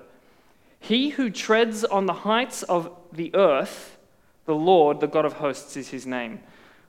He 0.80 1.10
who 1.10 1.30
treads 1.30 1.84
on 1.84 2.06
the 2.06 2.14
heights 2.14 2.64
of 2.64 2.92
the 3.12 3.34
earth, 3.36 3.98
the 4.46 4.56
Lord, 4.56 5.00
the 5.00 5.08
God 5.08 5.26
of 5.26 5.34
hosts, 5.34 5.76
is 5.76 5.90
his 5.90 6.06
name. 6.06 6.40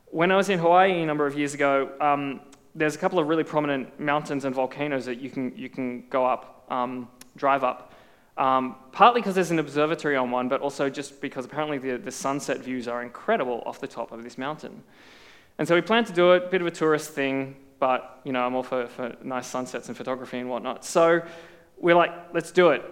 When 0.06 0.30
I 0.30 0.36
was 0.36 0.48
in 0.48 0.58
Hawaii 0.58 1.02
a 1.02 1.06
number 1.06 1.26
of 1.26 1.36
years 1.36 1.52
ago, 1.52 1.90
um, 2.00 2.40
there's 2.78 2.94
a 2.94 2.98
couple 2.98 3.18
of 3.18 3.28
really 3.28 3.44
prominent 3.44 3.98
mountains 3.98 4.44
and 4.44 4.54
volcanoes 4.54 5.04
that 5.06 5.20
you 5.20 5.30
can, 5.30 5.52
you 5.56 5.68
can 5.68 6.08
go 6.08 6.24
up, 6.24 6.64
um, 6.70 7.08
drive 7.36 7.64
up. 7.64 7.92
Um, 8.36 8.76
partly 8.92 9.20
because 9.20 9.34
there's 9.34 9.50
an 9.50 9.58
observatory 9.58 10.14
on 10.16 10.30
one, 10.30 10.48
but 10.48 10.60
also 10.60 10.88
just 10.88 11.20
because 11.20 11.44
apparently 11.44 11.78
the, 11.78 11.98
the 11.98 12.12
sunset 12.12 12.58
views 12.58 12.86
are 12.86 13.02
incredible 13.02 13.64
off 13.66 13.80
the 13.80 13.88
top 13.88 14.12
of 14.12 14.22
this 14.22 14.38
mountain. 14.38 14.82
And 15.58 15.66
so 15.66 15.74
we 15.74 15.80
planned 15.80 16.06
to 16.06 16.12
do 16.12 16.32
it, 16.32 16.52
bit 16.52 16.60
of 16.60 16.68
a 16.68 16.70
tourist 16.70 17.10
thing, 17.10 17.56
but 17.80 18.20
you 18.24 18.32
know, 18.32 18.46
I'm 18.46 18.54
all 18.54 18.62
for, 18.62 18.86
for 18.86 19.16
nice 19.24 19.48
sunsets 19.48 19.88
and 19.88 19.96
photography 19.96 20.38
and 20.38 20.48
whatnot. 20.48 20.84
So 20.84 21.20
we're 21.78 21.96
like, 21.96 22.12
let's 22.32 22.52
do 22.52 22.68
it. 22.68 22.82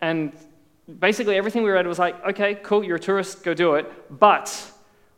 And 0.00 0.32
basically 0.98 1.36
everything 1.36 1.62
we 1.62 1.70
read 1.70 1.86
was 1.86 2.00
like, 2.00 2.22
okay, 2.26 2.56
cool, 2.56 2.82
you're 2.82 2.96
a 2.96 3.00
tourist, 3.00 3.44
go 3.44 3.54
do 3.54 3.76
it. 3.76 3.86
But 4.18 4.72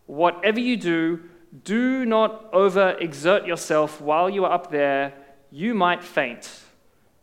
whatever 0.04 0.61
you 0.61 0.76
do, 0.76 1.20
do 1.64 2.05
not 2.05 2.52
overexert 2.52 3.47
yourself 3.47 4.00
while 4.00 4.28
you 4.28 4.45
are 4.45 4.52
up 4.52 4.71
there. 4.71 5.14
You 5.50 5.75
might 5.75 6.02
faint 6.02 6.50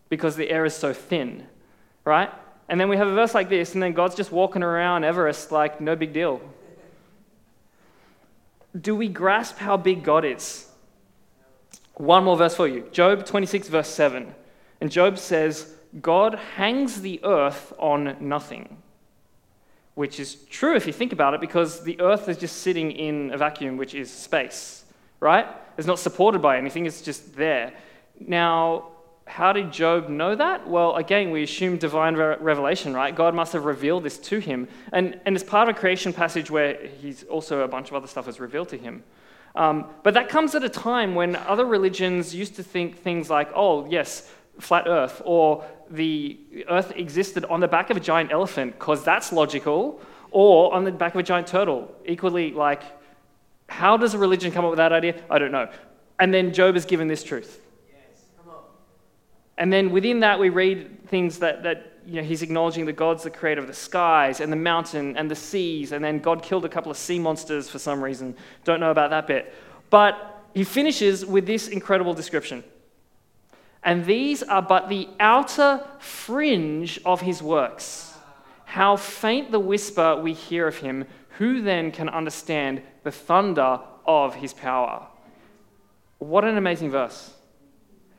because 0.09 0.35
the 0.35 0.49
air 0.49 0.65
is 0.65 0.75
so 0.75 0.93
thin, 0.93 1.47
right? 2.03 2.31
And 2.67 2.79
then 2.79 2.89
we 2.89 2.97
have 2.97 3.07
a 3.07 3.13
verse 3.13 3.35
like 3.35 3.49
this, 3.49 3.73
and 3.73 3.83
then 3.83 3.93
God's 3.93 4.15
just 4.15 4.31
walking 4.31 4.63
around 4.63 5.03
Everest 5.03 5.51
like 5.51 5.79
no 5.79 5.95
big 5.95 6.13
deal. 6.13 6.41
Do 8.79 8.95
we 8.95 9.07
grasp 9.07 9.57
how 9.57 9.77
big 9.77 10.03
God 10.03 10.25
is? 10.25 10.67
One 11.93 12.25
more 12.25 12.35
verse 12.35 12.55
for 12.55 12.67
you 12.67 12.89
Job 12.91 13.25
26, 13.25 13.69
verse 13.69 13.89
7. 13.89 14.33
And 14.81 14.91
Job 14.91 15.17
says, 15.17 15.73
God 16.01 16.35
hangs 16.55 17.01
the 17.01 17.23
earth 17.23 17.71
on 17.79 18.17
nothing. 18.19 18.77
Which 19.95 20.19
is 20.19 20.35
true 20.49 20.75
if 20.75 20.87
you 20.87 20.93
think 20.93 21.13
about 21.13 21.33
it, 21.33 21.41
because 21.41 21.83
the 21.83 21.99
earth 21.99 22.29
is 22.29 22.37
just 22.37 22.57
sitting 22.57 22.91
in 22.91 23.31
a 23.33 23.37
vacuum, 23.37 23.77
which 23.77 23.93
is 23.93 24.11
space, 24.11 24.83
right? 25.19 25.47
It's 25.77 25.87
not 25.87 25.99
supported 25.99 26.41
by 26.41 26.57
anything, 26.57 26.85
it's 26.85 27.01
just 27.01 27.35
there. 27.35 27.73
Now, 28.19 28.89
how 29.27 29.53
did 29.53 29.71
Job 29.71 30.09
know 30.09 30.35
that? 30.35 30.67
Well, 30.67 30.95
again, 30.95 31.31
we 31.31 31.43
assume 31.43 31.77
divine 31.77 32.15
re- 32.15 32.37
revelation, 32.39 32.93
right? 32.93 33.15
God 33.15 33.33
must 33.33 33.53
have 33.53 33.65
revealed 33.65 34.03
this 34.03 34.17
to 34.19 34.39
him. 34.39 34.67
And, 34.93 35.19
and 35.25 35.35
it's 35.35 35.43
part 35.43 35.67
of 35.67 35.75
a 35.75 35.79
creation 35.79 36.13
passage 36.13 36.51
where 36.51 36.87
he's 37.01 37.23
also 37.23 37.61
a 37.61 37.67
bunch 37.67 37.89
of 37.89 37.95
other 37.95 38.07
stuff 38.07 38.27
is 38.27 38.39
revealed 38.39 38.69
to 38.69 38.77
him. 38.77 39.03
Um, 39.55 39.85
but 40.03 40.13
that 40.13 40.29
comes 40.29 40.53
at 40.53 40.63
a 40.63 40.69
time 40.69 41.15
when 41.15 41.35
other 41.37 41.65
religions 41.65 42.35
used 42.35 42.55
to 42.57 42.63
think 42.63 42.97
things 42.97 43.29
like, 43.29 43.49
oh, 43.55 43.87
yes, 43.89 44.29
flat 44.59 44.87
earth, 44.87 45.21
or 45.25 45.63
the 45.89 46.37
earth 46.69 46.93
existed 46.95 47.45
on 47.45 47.59
the 47.59 47.67
back 47.67 47.89
of 47.89 47.97
a 47.97 47.99
giant 47.99 48.31
elephant, 48.31 48.73
because 48.73 49.03
that's 49.03 49.31
logical, 49.31 49.99
or 50.31 50.73
on 50.73 50.83
the 50.83 50.91
back 50.91 51.13
of 51.13 51.19
a 51.19 51.23
giant 51.23 51.47
turtle. 51.47 51.93
Equally, 52.05 52.51
like, 52.51 52.83
how 53.67 53.97
does 53.97 54.13
a 54.13 54.17
religion 54.17 54.51
come 54.51 54.65
up 54.65 54.71
with 54.71 54.77
that 54.77 54.93
idea? 54.93 55.21
I 55.29 55.39
don't 55.39 55.51
know. 55.51 55.69
And 56.19 56.33
then 56.33 56.53
Job 56.53 56.75
is 56.75 56.85
given 56.85 57.07
this 57.07 57.23
truth. 57.23 57.61
And 59.57 59.71
then 59.71 59.91
within 59.91 60.19
that, 60.19 60.39
we 60.39 60.49
read 60.49 61.07
things 61.07 61.39
that, 61.39 61.63
that 61.63 61.93
you 62.05 62.15
know, 62.15 62.23
he's 62.23 62.41
acknowledging 62.41 62.85
that 62.85 62.93
God's 62.97 63.23
the 63.23 63.29
creator 63.29 63.61
of 63.61 63.67
the 63.67 63.73
skies 63.73 64.41
and 64.41 64.51
the 64.51 64.57
mountain 64.57 65.15
and 65.17 65.31
the 65.31 65.35
seas, 65.35 65.91
and 65.91 66.03
then 66.03 66.19
God 66.19 66.43
killed 66.43 66.65
a 66.65 66.69
couple 66.69 66.91
of 66.91 66.97
sea 66.97 67.19
monsters 67.19 67.69
for 67.69 67.79
some 67.79 68.03
reason. 68.03 68.35
Don't 68.63 68.79
know 68.79 68.91
about 68.91 69.11
that 69.11 69.27
bit. 69.27 69.53
But 69.89 70.43
he 70.53 70.63
finishes 70.63 71.25
with 71.25 71.45
this 71.45 71.67
incredible 71.67 72.13
description. 72.13 72.63
And 73.85 74.03
these 74.05 74.41
are 74.41 74.63
but 74.63 74.89
the 74.89 75.07
outer 75.19 75.85
fringe 75.99 76.99
of 77.05 77.21
his 77.21 77.41
works. 77.41 78.15
How 78.65 78.97
faint 78.97 79.51
the 79.51 79.59
whisper 79.59 80.15
we 80.17 80.33
hear 80.33 80.67
of 80.67 80.77
him, 80.77 81.05
who 81.37 81.61
then 81.61 81.91
can 81.91 82.09
understand 82.09 82.81
the 83.03 83.11
thunder 83.11 83.79
of 84.07 84.35
his 84.35 84.53
power? 84.53 85.05
What 86.17 86.43
an 86.43 86.57
amazing 86.57 86.89
verse. 86.89 87.31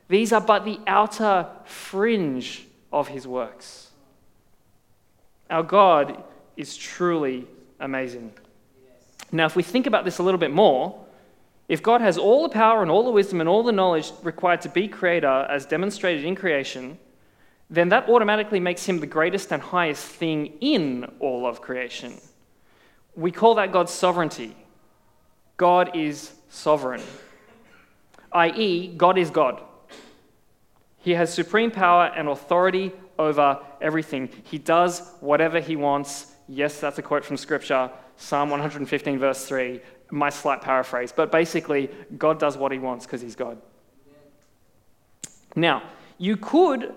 These 0.07 0.31
are 0.31 0.39
but 0.39 0.63
the 0.63 0.79
outer 0.87 1.47
fringe 1.65 2.65
of 2.93 3.09
his 3.09 3.27
works. 3.27 3.89
Our 5.49 5.63
God 5.63 6.23
is 6.55 6.77
truly 6.77 7.45
amazing. 7.79 8.31
Now, 9.33 9.45
if 9.45 9.57
we 9.57 9.63
think 9.63 9.85
about 9.85 10.05
this 10.05 10.19
a 10.19 10.23
little 10.23 10.39
bit 10.39 10.51
more, 10.51 10.97
if 11.67 11.83
God 11.83 12.01
has 12.01 12.17
all 12.17 12.43
the 12.43 12.49
power 12.49 12.81
and 12.81 12.89
all 12.89 13.03
the 13.03 13.11
wisdom 13.11 13.41
and 13.41 13.49
all 13.49 13.63
the 13.63 13.71
knowledge 13.71 14.11
required 14.23 14.61
to 14.61 14.69
be 14.69 14.87
creator 14.87 15.45
as 15.49 15.65
demonstrated 15.65 16.23
in 16.23 16.35
creation, 16.35 16.97
then 17.69 17.89
that 17.89 18.07
automatically 18.07 18.59
makes 18.59 18.85
him 18.85 18.99
the 18.99 19.07
greatest 19.07 19.51
and 19.51 19.61
highest 19.61 20.05
thing 20.05 20.53
in 20.61 21.03
all 21.19 21.45
of 21.45 21.61
creation. 21.61 22.13
We 23.15 23.31
call 23.31 23.55
that 23.55 23.73
God's 23.73 23.91
sovereignty. 23.91 24.55
God 25.57 25.95
is 25.95 26.33
sovereign, 26.49 27.01
i.e., 28.31 28.93
God 28.95 29.17
is 29.17 29.29
God. 29.29 29.61
He 30.99 31.11
has 31.15 31.33
supreme 31.33 31.71
power 31.71 32.11
and 32.15 32.27
authority 32.29 32.91
over 33.17 33.59
everything. 33.81 34.29
He 34.43 34.57
does 34.57 35.11
whatever 35.19 35.59
he 35.59 35.75
wants. 35.75 36.33
Yes, 36.47 36.79
that's 36.79 36.99
a 36.99 37.01
quote 37.01 37.25
from 37.25 37.37
Scripture, 37.37 37.89
Psalm 38.17 38.49
115, 38.49 39.19
verse 39.19 39.45
3, 39.47 39.81
my 40.11 40.29
slight 40.29 40.61
paraphrase. 40.61 41.11
But 41.11 41.31
basically, 41.31 41.89
God 42.17 42.39
does 42.39 42.57
what 42.57 42.71
he 42.71 42.79
wants 42.79 43.05
because 43.05 43.21
he's 43.21 43.35
God. 43.35 43.61
Now, 45.55 45.83
you 46.17 46.37
could 46.37 46.93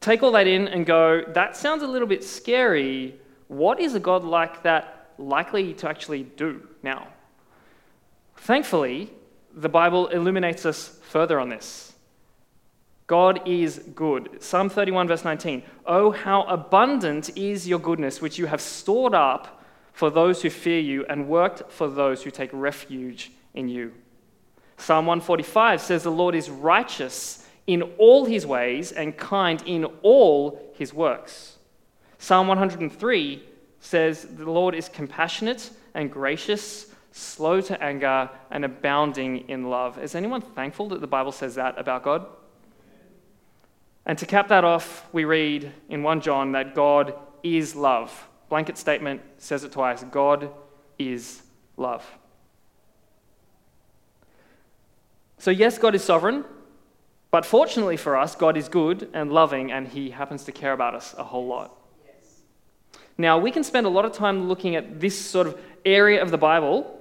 take 0.00 0.22
all 0.22 0.32
that 0.32 0.46
in 0.46 0.68
and 0.68 0.86
go, 0.86 1.22
that 1.28 1.56
sounds 1.56 1.82
a 1.82 1.86
little 1.86 2.08
bit 2.08 2.22
scary. 2.22 3.18
What 3.48 3.80
is 3.80 3.94
a 3.94 4.00
God 4.00 4.24
like 4.24 4.62
that 4.62 5.12
likely 5.18 5.74
to 5.74 5.88
actually 5.88 6.24
do 6.24 6.66
now? 6.82 7.08
Thankfully, 8.36 9.10
the 9.54 9.68
Bible 9.68 10.08
illuminates 10.08 10.66
us 10.66 10.98
further 11.02 11.40
on 11.40 11.48
this. 11.48 11.94
God 13.06 13.46
is 13.46 13.78
good. 13.94 14.42
Psalm 14.42 14.68
31, 14.68 15.08
verse 15.08 15.24
19. 15.24 15.62
Oh, 15.86 16.10
how 16.10 16.42
abundant 16.42 17.36
is 17.36 17.66
your 17.66 17.78
goodness, 17.78 18.20
which 18.20 18.38
you 18.38 18.46
have 18.46 18.60
stored 18.60 19.14
up 19.14 19.55
for 19.96 20.10
those 20.10 20.42
who 20.42 20.50
fear 20.50 20.78
you 20.78 21.06
and 21.08 21.26
worked 21.26 21.72
for 21.72 21.88
those 21.88 22.22
who 22.22 22.30
take 22.30 22.50
refuge 22.52 23.32
in 23.54 23.66
you. 23.66 23.94
Psalm 24.76 25.06
145 25.06 25.80
says, 25.80 26.02
The 26.02 26.10
Lord 26.10 26.34
is 26.34 26.50
righteous 26.50 27.48
in 27.66 27.80
all 27.96 28.26
his 28.26 28.44
ways 28.44 28.92
and 28.92 29.16
kind 29.16 29.62
in 29.64 29.86
all 30.02 30.60
his 30.74 30.92
works. 30.92 31.56
Psalm 32.18 32.46
103 32.46 33.42
says, 33.80 34.26
The 34.36 34.50
Lord 34.50 34.74
is 34.74 34.90
compassionate 34.90 35.70
and 35.94 36.12
gracious, 36.12 36.92
slow 37.12 37.62
to 37.62 37.82
anger, 37.82 38.28
and 38.50 38.66
abounding 38.66 39.48
in 39.48 39.70
love. 39.70 39.98
Is 39.98 40.14
anyone 40.14 40.42
thankful 40.42 40.90
that 40.90 41.00
the 41.00 41.06
Bible 41.06 41.32
says 41.32 41.54
that 41.54 41.78
about 41.78 42.02
God? 42.02 42.26
And 44.04 44.18
to 44.18 44.26
cap 44.26 44.48
that 44.48 44.62
off, 44.62 45.06
we 45.14 45.24
read 45.24 45.72
in 45.88 46.02
1 46.02 46.20
John 46.20 46.52
that 46.52 46.74
God 46.74 47.14
is 47.42 47.74
love. 47.74 48.28
Blanket 48.48 48.78
statement 48.78 49.20
says 49.38 49.64
it 49.64 49.72
twice 49.72 50.04
God 50.04 50.50
is 50.98 51.42
love. 51.76 52.04
So, 55.38 55.50
yes, 55.50 55.78
God 55.78 55.94
is 55.94 56.02
sovereign, 56.02 56.44
but 57.30 57.44
fortunately 57.44 57.96
for 57.96 58.16
us, 58.16 58.34
God 58.34 58.56
is 58.56 58.68
good 58.68 59.10
and 59.12 59.30
loving, 59.30 59.70
and 59.70 59.86
He 59.86 60.10
happens 60.10 60.44
to 60.44 60.52
care 60.52 60.72
about 60.72 60.94
us 60.94 61.14
a 61.18 61.24
whole 61.24 61.46
lot. 61.46 61.76
Yes. 62.06 62.40
Now, 63.18 63.38
we 63.38 63.50
can 63.50 63.62
spend 63.62 63.86
a 63.86 63.90
lot 63.90 64.04
of 64.04 64.12
time 64.12 64.48
looking 64.48 64.76
at 64.76 64.98
this 64.98 65.18
sort 65.18 65.46
of 65.46 65.60
area 65.84 66.22
of 66.22 66.30
the 66.30 66.38
Bible 66.38 66.92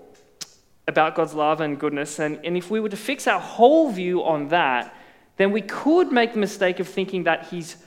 about 0.87 1.15
God's 1.15 1.33
love 1.33 1.61
and 1.61 1.79
goodness. 1.79 2.19
And, 2.19 2.39
and 2.43 2.57
if 2.57 2.69
we 2.69 2.79
were 2.79 2.89
to 2.89 2.97
fix 2.97 3.27
our 3.27 3.39
whole 3.39 3.91
view 3.91 4.23
on 4.23 4.49
that, 4.49 4.93
then 5.37 5.51
we 5.51 5.61
could 5.61 6.11
make 6.11 6.33
the 6.33 6.39
mistake 6.39 6.79
of 6.79 6.87
thinking 6.87 7.23
that 7.23 7.47
He's 7.47 7.77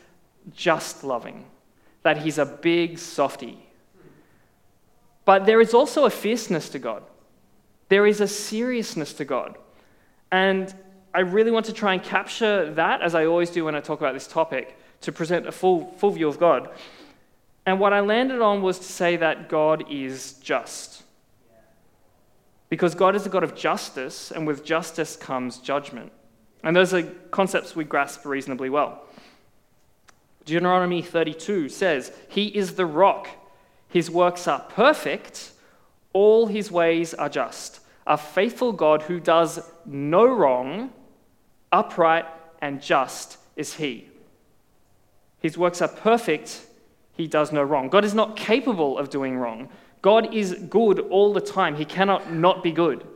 just 0.55 1.05
loving, 1.05 1.45
that 2.03 2.19
He's 2.19 2.39
a 2.39 2.47
big 2.47 2.99
softy. 2.99 3.59
But 5.25 5.45
there 5.45 5.61
is 5.61 5.75
also 5.75 6.05
a 6.05 6.11
fierceness 6.11 6.69
to 6.71 6.79
God, 6.79 7.03
there 7.89 8.07
is 8.07 8.21
a 8.21 8.29
seriousness 8.29 9.13
to 9.15 9.25
God. 9.25 9.57
And 10.31 10.75
I 11.15 11.21
really 11.21 11.51
want 11.51 11.67
to 11.67 11.73
try 11.73 11.95
and 11.95 12.03
capture 12.03 12.73
that, 12.75 13.01
as 13.01 13.15
I 13.15 13.25
always 13.25 13.51
do 13.51 13.65
when 13.65 13.75
I 13.75 13.81
talk 13.81 13.99
about 13.99 14.13
this 14.15 14.27
topic, 14.27 14.77
to 15.01 15.13
present 15.13 15.47
a 15.47 15.53
full, 15.53 15.93
full 15.97 16.11
view 16.11 16.29
of 16.29 16.39
God. 16.39 16.69
And 17.65 17.81
what 17.81 17.93
I 17.93 18.01
landed 18.01 18.41
on 18.41 18.63
was 18.63 18.79
to 18.79 18.85
say 18.85 19.17
that 19.17 19.49
God 19.49 19.85
is 19.91 20.35
just. 20.35 21.03
Because 22.69 22.95
God 22.95 23.17
is 23.17 23.25
a 23.27 23.31
God 23.31 23.43
of 23.43 23.55
justice, 23.55 24.31
and 24.31 24.47
with 24.47 24.65
justice 24.65 25.17
comes 25.17 25.59
judgment. 25.59 26.13
And 26.63 26.77
those 26.77 26.93
are 26.93 27.03
concepts 27.31 27.75
we 27.75 27.85
grasp 27.85 28.27
reasonably 28.27 28.69
well. 28.69 29.03
Deuteronomy 30.49 31.03
32 31.03 31.69
says, 31.69 32.11
He 32.29 32.47
is 32.47 32.75
the 32.75 32.87
rock, 32.87 33.29
His 33.89 34.11
works 34.11 34.49
are 34.49 34.61
perfect, 34.61 35.53
all 36.13 36.47
His 36.47 36.73
ways 36.73 37.13
are 37.15 37.29
just. 37.29 37.81
A 38.07 38.17
faithful 38.17 38.73
God 38.73 39.03
who 39.03 39.21
does 39.21 39.61
no 39.85 40.25
wrong, 40.27 40.91
upright 41.71 42.25
and 42.63 42.81
just 42.81 43.37
is 43.57 43.75
He. 43.75 44.09
His 45.39 45.59
works 45.59 45.83
are 45.83 45.89
perfect, 45.89 46.67
He 47.13 47.27
does 47.27 47.53
no 47.53 47.63
wrong. 47.63 47.91
God 47.91 48.05
is 48.05 48.15
not 48.15 48.35
capable 48.35 48.97
of 48.97 49.11
doing 49.11 49.37
wrong. 49.37 49.69
God 50.01 50.35
is 50.35 50.55
good 50.71 51.01
all 51.01 51.35
the 51.35 51.43
time, 51.43 51.77
He 51.77 51.85
cannot 51.85 52.33
not 52.33 52.63
be 52.63 52.73
good. 52.73 53.07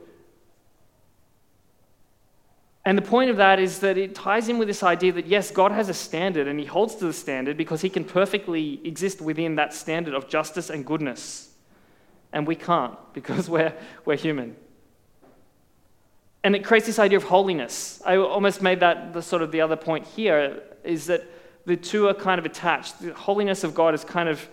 And 2.85 2.99
the 2.99 3.03
point 3.03 3.31
of 3.31 3.37
that 3.37 3.61
is 3.61 3.79
that 3.81 3.97
it 3.97 4.15
ties 4.15 4.49
in 4.49 4.59
with 4.59 4.67
this 4.67 4.83
idea 4.83 5.13
that 5.13 5.27
yes, 5.27 5.51
God 5.51 5.71
has 5.71 5.89
a 5.89 5.95
standard 5.95 6.49
and 6.49 6.59
he 6.59 6.67
holds 6.67 6.97
to 6.97 7.07
the 7.07 7.13
standard 7.13 7.57
because 7.57 7.81
he 7.81 7.89
can 7.89 8.05
perfectly 8.05 8.81
exist 8.85 9.21
within 9.21 9.55
that 9.57 9.73
standard 9.73 10.15
of 10.15 10.29
justice 10.29 10.69
and 10.69 10.85
goodness. 10.85 11.51
And 12.33 12.47
we 12.47 12.57
can't 12.57 12.97
because 13.13 13.49
we're, 13.49 13.73
we're 14.05 14.17
human. 14.17 14.57
And 16.45 16.57
it 16.57 16.65
creates 16.65 16.87
this 16.87 16.99
idea 16.99 17.19
of 17.19 17.25
holiness. 17.25 18.03
I 18.05 18.17
almost 18.17 18.63
made 18.63 18.81
that 18.81 19.13
the 19.13 19.23
sort 19.23 19.43
of 19.43 19.53
the 19.53 19.61
other 19.61 19.77
point 19.77 20.07
here 20.07 20.61
is 20.83 21.07
that 21.07 21.25
the 21.67 21.77
two 21.77 22.09
are 22.09 22.15
kind 22.15 22.41
of 22.41 22.45
attached. 22.45 23.01
The 23.01 23.15
holiness 23.15 23.63
of 23.63 23.77
God 23.77 23.95
is 23.95 24.03
kind 24.03 24.29
of 24.29 24.49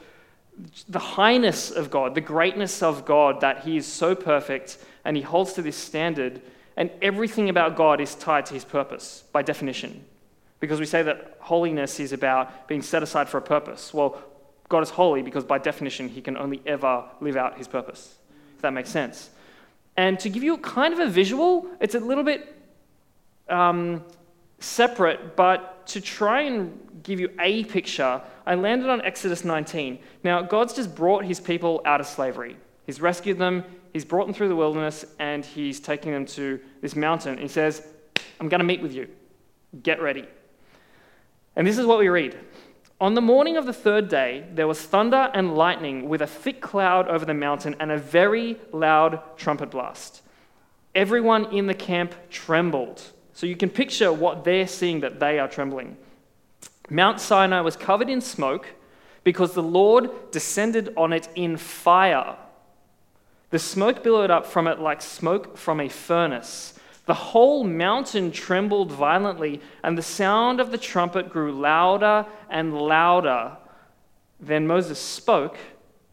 the 0.88 1.00
highness 1.00 1.72
of 1.72 1.90
God, 1.90 2.14
the 2.14 2.22
greatness 2.22 2.84
of 2.84 3.06
God, 3.06 3.42
that 3.42 3.64
he 3.64 3.78
is 3.78 3.88
so 3.88 4.14
perfect 4.14 4.78
and 5.04 5.18
he 5.18 5.24
holds 5.24 5.54
to 5.54 5.64
this 5.64 5.78
standard 5.78 6.44
and 6.80 6.90
everything 7.02 7.50
about 7.50 7.76
God 7.76 8.00
is 8.00 8.16
tied 8.16 8.46
to 8.46 8.54
his 8.54 8.64
purpose 8.64 9.26
by 9.34 9.42
definition. 9.42 10.06
Because 10.62 10.80
we 10.80 10.86
say 10.86 11.04
that 11.04 11.36
holiness 11.42 12.00
is 12.00 12.14
about 12.14 12.70
being 12.70 12.82
set 12.82 13.04
aside 13.04 13.28
for 13.28 13.38
a 13.38 13.42
purpose. 13.42 13.94
Well, 13.94 14.18
God 14.70 14.82
is 14.82 14.90
holy 14.90 15.22
because 15.22 15.44
by 15.44 15.58
definition 15.58 16.08
he 16.08 16.22
can 16.22 16.38
only 16.38 16.62
ever 16.66 17.04
live 17.20 17.36
out 17.36 17.58
his 17.58 17.68
purpose. 17.68 18.16
If 18.56 18.62
that 18.62 18.72
makes 18.72 18.90
sense. 18.90 19.30
And 19.98 20.18
to 20.22 20.30
give 20.30 20.42
you 20.42 20.58
kind 20.58 20.94
of 20.94 21.00
a 21.00 21.08
visual, 21.08 21.68
it's 21.82 21.96
a 21.96 22.00
little 22.00 22.24
bit 22.24 22.56
um, 23.50 24.02
separate, 24.60 25.36
but 25.36 25.86
to 25.88 26.00
try 26.00 26.44
and 26.44 26.80
give 27.04 27.20
you 27.20 27.30
a 27.42 27.66
picture, 27.66 28.22
I 28.46 28.56
landed 28.56 28.90
on 28.90 29.02
Exodus 29.02 29.44
19. 29.44 30.00
Now, 30.24 30.44
God's 30.44 30.74
just 30.74 30.96
brought 30.96 31.26
his 31.26 31.42
people 31.42 31.82
out 31.84 32.00
of 32.00 32.08
slavery. 32.08 32.56
He's 32.86 33.02
rescued 33.02 33.38
them, 33.38 33.66
he's 33.94 34.06
brought 34.06 34.26
them 34.26 34.34
through 34.34 34.50
the 34.50 34.56
wilderness, 34.56 35.06
and 35.20 35.46
he's 35.46 35.80
taking 35.80 36.12
them 36.12 36.26
to 36.28 36.60
this 36.82 36.96
mountain. 36.96 37.38
He 37.38 37.48
says, 37.48 37.86
I'm 38.40 38.50
going 38.50 38.60
to 38.60 38.66
meet 38.66 38.82
with 38.82 38.94
you. 38.94 39.08
Get 39.84 40.02
ready. 40.02 40.26
And 41.56 41.68
this 41.68 41.78
is 41.78 41.86
what 41.86 42.00
we 42.00 42.10
read. 42.10 42.38
On 43.02 43.14
the 43.14 43.22
morning 43.22 43.56
of 43.56 43.66
the 43.66 43.74
third 43.74 44.10
day, 44.10 44.46
there 44.54 44.68
was 44.68 44.82
thunder 44.82 45.32
and 45.34 45.56
lightning 45.56 46.10
with 46.10 46.22
a 46.22 46.28
thick 46.28 46.60
cloud 46.60 47.08
over 47.08 47.24
the 47.24 47.34
mountain 47.34 47.76
and 47.80 47.92
a 47.92 47.98
very 47.98 48.58
loud 48.74 49.22
trumpet 49.38 49.72
blast. 49.72 50.22
Everyone 50.94 51.46
in 51.46 51.68
the 51.68 51.74
camp 51.74 52.14
trembled. 52.30 53.02
So 53.34 53.46
you 53.46 53.56
can 53.56 53.70
picture 53.70 54.12
what 54.12 54.44
they're 54.44 54.68
seeing 54.68 55.00
that 55.00 55.20
they 55.20 55.40
are 55.40 55.48
trembling. 55.48 55.96
Mount 56.90 57.22
Sinai 57.22 57.62
was 57.62 57.78
covered 57.78 58.10
in 58.10 58.20
smoke 58.20 58.68
because 59.24 59.54
the 59.54 59.64
Lord 59.64 60.32
descended 60.32 60.94
on 60.98 61.14
it 61.14 61.30
in 61.36 61.56
fire. 61.56 62.36
The 63.50 63.60
smoke 63.60 64.04
billowed 64.04 64.30
up 64.30 64.46
from 64.46 64.68
it 64.68 64.80
like 64.80 65.02
smoke 65.02 65.58
from 65.58 65.80
a 65.80 65.90
furnace. 65.90 66.74
The 67.06 67.14
whole 67.16 67.64
mountain 67.64 68.32
trembled 68.32 68.92
violently, 68.92 69.62
and 69.84 69.98
the 69.98 70.04
sound 70.04 70.60
of 70.60 70.72
the 70.72 70.78
trumpet 70.78 71.30
grew 71.30 71.52
louder 71.52 72.28
and 72.50 72.80
louder. 72.80 73.58
Then 74.40 74.68
Moses 74.68 75.00
spoke, 75.00 75.58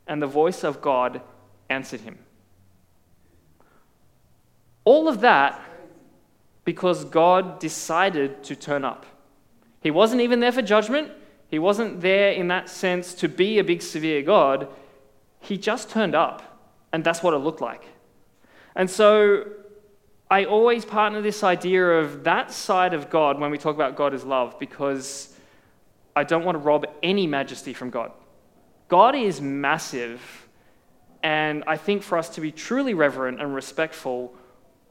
and 0.07 0.23
the 0.23 0.27
voice 0.27 0.65
of 0.65 0.81
God 0.81 1.21
answered 1.69 2.01
him. 2.01 2.19
All 4.85 5.09
of 5.09 5.21
that 5.21 5.61
because 6.65 7.05
God 7.05 7.59
decided 7.59 8.43
to 8.45 8.57
turn 8.57 8.85
up. 8.85 9.07
He 9.81 9.91
wasn't 9.91 10.23
even 10.23 10.41
there 10.41 10.53
for 10.53 10.63
judgment. 10.63 11.11
He 11.49 11.59
wasn't 11.59 12.01
there 12.01 12.33
in 12.33 12.49
that 12.49 12.69
sense 12.69 13.15
to 13.15 13.29
be 13.29 13.59
a 13.59 13.65
big, 13.65 13.83
severe 13.83 14.23
God. 14.23 14.69
He 15.41 15.59
just 15.59 15.91
turned 15.91 16.15
up. 16.15 16.56
And 16.97 17.05
that's 17.05 17.23
what 17.23 17.35
it 17.35 17.41
looked 17.41 17.61
like. 17.61 17.85
And 18.75 18.89
so 18.89 19.45
I 20.31 20.47
always 20.47 20.87
partner 20.87 21.21
this 21.21 21.45
idea 21.45 21.87
of 21.87 22.25
that 22.25 22.51
side 22.51 22.95
of 22.95 23.11
God 23.11 23.39
when 23.39 23.51
we 23.51 23.59
talk 23.59 23.75
about 23.75 23.97
God 23.97 24.15
as 24.15 24.25
love 24.25 24.59
because 24.59 25.37
I 26.17 26.25
don't 26.25 26.43
want 26.43 26.55
to 26.55 26.61
rob 26.61 26.87
any 27.03 27.27
majesty 27.27 27.75
from 27.75 27.91
God. 27.91 28.13
God 28.89 29.15
is 29.15 29.43
massive, 29.43 30.49
and 31.23 31.65
I 31.67 31.77
think 31.77 32.03
for 32.03 32.17
us 32.17 32.31
to 32.31 32.41
be 32.41 32.51
truly 32.51 32.95
reverent 32.95 33.43
and 33.43 33.55
respectful, 33.55 34.35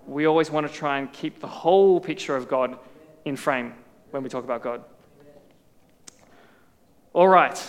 we 0.05 0.27
always 0.27 0.51
want 0.51 0.67
to 0.67 0.71
try 0.71 0.99
and 0.99 1.11
keep 1.11 1.39
the 1.39 1.47
whole 1.47 1.99
picture 1.99 2.35
of 2.35 2.47
God 2.47 2.77
in 3.25 3.35
frame 3.35 3.73
when 4.11 4.21
we 4.21 4.29
talk 4.29 4.43
about 4.43 4.61
God. 4.61 4.83
All 7.13 7.27
right, 7.27 7.59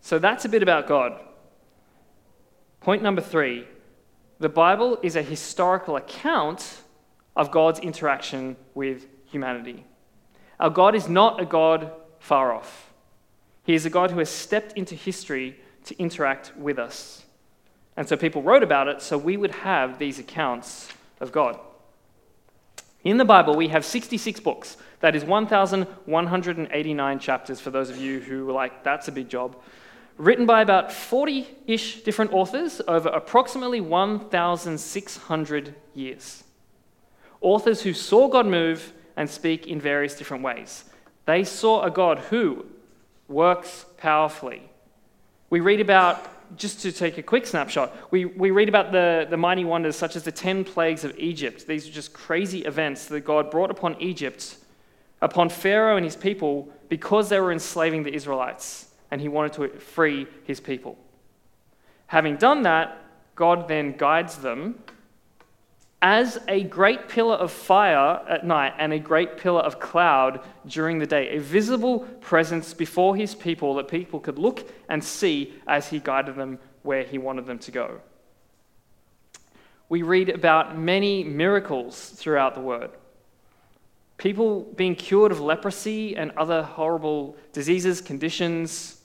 so 0.00 0.18
that's 0.18 0.46
a 0.46 0.48
bit 0.48 0.62
about 0.62 0.86
God. 0.86 1.27
Point 2.88 3.02
number 3.02 3.20
three 3.20 3.66
the 4.38 4.48
Bible 4.48 4.98
is 5.02 5.14
a 5.14 5.20
historical 5.20 5.96
account 5.96 6.80
of 7.36 7.50
God's 7.50 7.80
interaction 7.80 8.56
with 8.74 9.04
humanity. 9.26 9.84
Our 10.58 10.70
God 10.70 10.94
is 10.94 11.06
not 11.06 11.38
a 11.38 11.44
God 11.44 11.92
far 12.18 12.50
off, 12.50 12.90
He 13.62 13.74
is 13.74 13.84
a 13.84 13.90
God 13.90 14.10
who 14.10 14.20
has 14.20 14.30
stepped 14.30 14.72
into 14.72 14.94
history 14.94 15.60
to 15.84 15.98
interact 15.98 16.56
with 16.56 16.78
us. 16.78 17.26
And 17.94 18.08
so 18.08 18.16
people 18.16 18.40
wrote 18.40 18.62
about 18.62 18.88
it 18.88 19.02
so 19.02 19.18
we 19.18 19.36
would 19.36 19.56
have 19.56 19.98
these 19.98 20.18
accounts 20.18 20.88
of 21.20 21.30
God. 21.30 21.60
In 23.04 23.18
the 23.18 23.24
Bible, 23.26 23.54
we 23.54 23.68
have 23.68 23.84
66 23.84 24.40
books. 24.40 24.78
That 25.00 25.14
is 25.14 25.26
1,189 25.26 27.18
chapters 27.18 27.60
for 27.60 27.70
those 27.70 27.90
of 27.90 27.98
you 27.98 28.20
who 28.20 28.46
were 28.46 28.54
like, 28.54 28.82
that's 28.82 29.08
a 29.08 29.12
big 29.12 29.28
job 29.28 29.56
written 30.18 30.44
by 30.46 30.60
about 30.60 30.92
40 30.92 31.48
ish 31.66 32.02
different 32.02 32.32
authors 32.32 32.82
over 32.86 33.08
approximately 33.08 33.80
1,600 33.80 35.74
years. 35.94 36.44
Authors 37.40 37.82
who 37.82 37.94
saw 37.94 38.28
God 38.28 38.46
move 38.46 38.92
and 39.16 39.30
speak 39.30 39.68
in 39.68 39.80
various 39.80 40.16
different 40.16 40.42
ways. 40.42 40.84
They 41.24 41.44
saw 41.44 41.84
a 41.84 41.90
God 41.90 42.18
who 42.18 42.66
works 43.28 43.86
powerfully. 43.96 44.62
We 45.50 45.60
read 45.60 45.80
about, 45.80 46.56
just 46.56 46.80
to 46.82 46.90
take 46.90 47.16
a 47.18 47.22
quick 47.22 47.46
snapshot, 47.46 47.94
we, 48.10 48.24
we 48.24 48.50
read 48.50 48.68
about 48.68 48.90
the, 48.90 49.26
the 49.30 49.36
mighty 49.36 49.64
wonders 49.64 49.94
such 49.94 50.16
as 50.16 50.24
the 50.24 50.32
10 50.32 50.64
plagues 50.64 51.04
of 51.04 51.16
Egypt. 51.16 51.66
These 51.66 51.86
are 51.86 51.92
just 51.92 52.12
crazy 52.12 52.64
events 52.64 53.06
that 53.06 53.20
God 53.20 53.52
brought 53.52 53.70
upon 53.70 54.00
Egypt, 54.00 54.56
upon 55.22 55.48
Pharaoh 55.48 55.96
and 55.96 56.04
his 56.04 56.16
people, 56.16 56.68
because 56.88 57.28
they 57.28 57.38
were 57.38 57.52
enslaving 57.52 58.02
the 58.02 58.12
Israelites 58.12 58.87
and 59.10 59.20
he 59.20 59.28
wanted 59.28 59.52
to 59.54 59.68
free 59.80 60.26
his 60.44 60.60
people. 60.60 60.98
Having 62.08 62.36
done 62.36 62.62
that, 62.62 63.04
God 63.34 63.68
then 63.68 63.96
guides 63.96 64.38
them 64.38 64.82
as 66.00 66.38
a 66.46 66.62
great 66.62 67.08
pillar 67.08 67.34
of 67.34 67.50
fire 67.50 68.22
at 68.28 68.46
night 68.46 68.72
and 68.78 68.92
a 68.92 68.98
great 68.98 69.36
pillar 69.36 69.60
of 69.60 69.80
cloud 69.80 70.40
during 70.66 70.98
the 70.98 71.06
day, 71.06 71.36
a 71.36 71.40
visible 71.40 72.00
presence 72.20 72.72
before 72.72 73.16
his 73.16 73.34
people 73.34 73.74
that 73.74 73.88
people 73.88 74.20
could 74.20 74.38
look 74.38 74.70
and 74.88 75.02
see 75.02 75.52
as 75.66 75.88
he 75.88 75.98
guided 75.98 76.36
them 76.36 76.58
where 76.82 77.02
he 77.02 77.18
wanted 77.18 77.46
them 77.46 77.58
to 77.58 77.70
go. 77.72 78.00
We 79.88 80.02
read 80.02 80.28
about 80.28 80.78
many 80.78 81.24
miracles 81.24 82.10
throughout 82.10 82.54
the 82.54 82.60
word. 82.60 82.90
People 84.18 84.62
being 84.76 84.94
cured 84.94 85.32
of 85.32 85.40
leprosy 85.40 86.16
and 86.16 86.30
other 86.36 86.62
horrible 86.62 87.36
diseases, 87.52 88.00
conditions, 88.00 88.97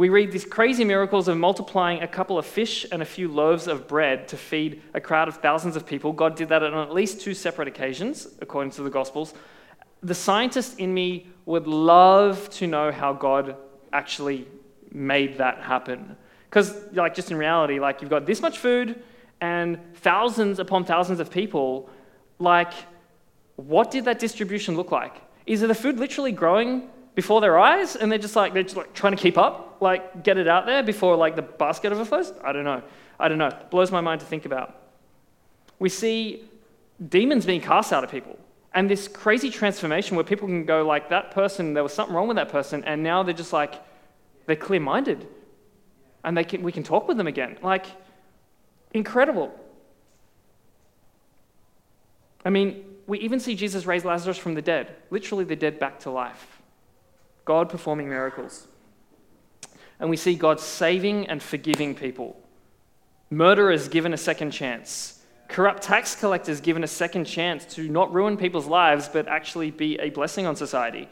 We 0.00 0.08
read 0.08 0.32
these 0.32 0.46
crazy 0.46 0.82
miracles 0.82 1.28
of 1.28 1.36
multiplying 1.36 2.02
a 2.02 2.08
couple 2.08 2.38
of 2.38 2.46
fish 2.46 2.86
and 2.90 3.02
a 3.02 3.04
few 3.04 3.28
loaves 3.28 3.66
of 3.66 3.86
bread 3.86 4.28
to 4.28 4.38
feed 4.38 4.80
a 4.94 5.00
crowd 5.00 5.28
of 5.28 5.36
thousands 5.42 5.76
of 5.76 5.84
people. 5.84 6.14
God 6.14 6.36
did 6.36 6.48
that 6.48 6.62
on 6.62 6.72
at 6.72 6.94
least 6.94 7.20
two 7.20 7.34
separate 7.34 7.68
occasions, 7.68 8.26
according 8.40 8.70
to 8.70 8.82
the 8.82 8.88
Gospels. 8.88 9.34
The 10.02 10.14
scientist 10.14 10.78
in 10.78 10.94
me 10.94 11.26
would 11.44 11.66
love 11.66 12.48
to 12.52 12.66
know 12.66 12.90
how 12.90 13.12
God 13.12 13.56
actually 13.92 14.48
made 14.90 15.36
that 15.36 15.58
happen. 15.58 16.16
Because, 16.48 16.74
like, 16.94 17.14
just 17.14 17.30
in 17.30 17.36
reality, 17.36 17.78
like, 17.78 18.00
you've 18.00 18.08
got 18.08 18.24
this 18.24 18.40
much 18.40 18.56
food 18.56 19.02
and 19.42 19.78
thousands 19.96 20.60
upon 20.60 20.86
thousands 20.86 21.20
of 21.20 21.30
people. 21.30 21.90
Like, 22.38 22.72
what 23.56 23.90
did 23.90 24.06
that 24.06 24.18
distribution 24.18 24.76
look 24.76 24.92
like? 24.92 25.20
Is 25.44 25.60
the 25.60 25.74
food 25.74 25.98
literally 25.98 26.32
growing 26.32 26.88
before 27.14 27.42
their 27.42 27.58
eyes 27.58 27.96
and 27.96 28.10
they're 28.10 28.18
just 28.18 28.34
like 28.34 28.54
they're 28.54 28.62
just 28.62 28.76
like 28.76 28.94
trying 28.94 29.14
to 29.14 29.22
keep 29.22 29.36
up 29.36 29.69
like 29.80 30.22
get 30.22 30.36
it 30.36 30.48
out 30.48 30.66
there 30.66 30.82
before 30.82 31.16
like 31.16 31.36
the 31.36 31.42
basket 31.42 31.92
overflows 31.92 32.32
i 32.44 32.52
don't 32.52 32.64
know. 32.64 32.82
I 33.20 33.28
don't 33.28 33.38
know. 33.38 33.48
It 33.48 33.70
blows 33.70 33.92
my 33.92 34.00
mind 34.00 34.20
to 34.22 34.26
think 34.26 34.46
about. 34.46 34.74
We 35.78 35.90
see 35.90 36.42
demons 37.08 37.44
being 37.44 37.60
cast 37.60 37.92
out 37.92 38.02
of 38.02 38.10
people 38.10 38.38
and 38.74 38.88
this 38.88 39.08
crazy 39.08 39.50
transformation 39.50 40.16
where 40.16 40.24
people 40.24 40.48
can 40.48 40.64
go 40.64 40.84
like 40.84 41.08
that 41.10 41.30
person 41.30 41.72
there 41.72 41.82
was 41.82 41.94
something 41.94 42.14
wrong 42.14 42.28
with 42.28 42.36
that 42.36 42.50
person 42.50 42.84
and 42.84 43.02
now 43.02 43.22
they're 43.22 43.34
just 43.34 43.54
like 43.54 43.74
they're 44.46 44.56
clear-minded 44.56 45.26
and 46.24 46.36
they 46.36 46.44
can, 46.44 46.62
we 46.62 46.72
can 46.72 46.82
talk 46.82 47.08
with 47.08 47.16
them 47.16 47.26
again. 47.26 47.58
Like 47.62 47.86
incredible. 48.92 49.54
I 52.44 52.50
mean 52.50 52.84
we 53.06 53.18
even 53.20 53.40
see 53.40 53.54
jesus 53.54 53.86
raise 53.86 54.04
lazarus 54.04 54.38
from 54.38 54.54
the 54.54 54.62
dead 54.62 54.94
literally 55.10 55.44
the 55.44 55.56
dead 55.56 55.78
back 55.78 56.00
to 56.00 56.10
life. 56.10 56.60
God 57.44 57.68
performing 57.68 58.08
miracles. 58.08 58.66
And 60.00 60.10
we 60.10 60.16
see 60.16 60.34
God 60.34 60.58
saving 60.58 61.28
and 61.28 61.42
forgiving 61.42 61.94
people. 61.94 62.40
Murderers 63.28 63.86
given 63.88 64.12
a 64.12 64.16
second 64.16 64.50
chance. 64.50 65.20
Corrupt 65.46 65.82
tax 65.82 66.16
collectors 66.16 66.60
given 66.60 66.82
a 66.82 66.88
second 66.88 67.26
chance 67.26 67.64
to 67.74 67.88
not 67.88 68.12
ruin 68.12 68.36
people's 68.36 68.66
lives, 68.66 69.08
but 69.08 69.28
actually 69.28 69.70
be 69.70 69.98
a 69.98 70.10
blessing 70.10 70.46
on 70.46 70.56
society. 70.56 71.08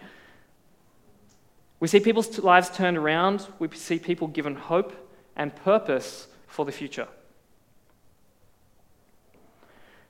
We 1.80 1.86
see 1.86 2.00
people's 2.00 2.38
lives 2.38 2.70
turned 2.70 2.96
around. 2.96 3.46
We 3.58 3.68
see 3.74 3.98
people 3.98 4.26
given 4.26 4.56
hope 4.56 4.92
and 5.36 5.54
purpose 5.54 6.26
for 6.46 6.64
the 6.64 6.72
future. 6.72 7.08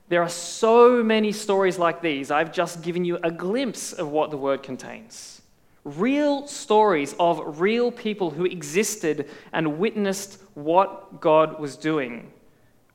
There 0.07 0.23
are 0.23 0.29
so 0.29 1.03
many 1.03 1.31
stories 1.31 1.77
like 1.77 2.01
these. 2.01 2.31
I've 2.31 2.51
just 2.51 2.81
given 2.81 3.05
you 3.05 3.19
a 3.21 3.29
glimpse 3.29 3.93
of 3.93 4.09
what 4.09 4.31
the 4.31 4.37
word 4.37 4.63
contains 4.63 5.38
real 5.83 6.47
stories 6.47 7.15
of 7.19 7.59
real 7.59 7.91
people 7.91 8.31
who 8.31 8.45
existed 8.45 9.29
and 9.51 9.79
witnessed 9.79 10.41
what 10.53 11.21
God 11.21 11.59
was 11.59 11.77
doing, 11.77 12.31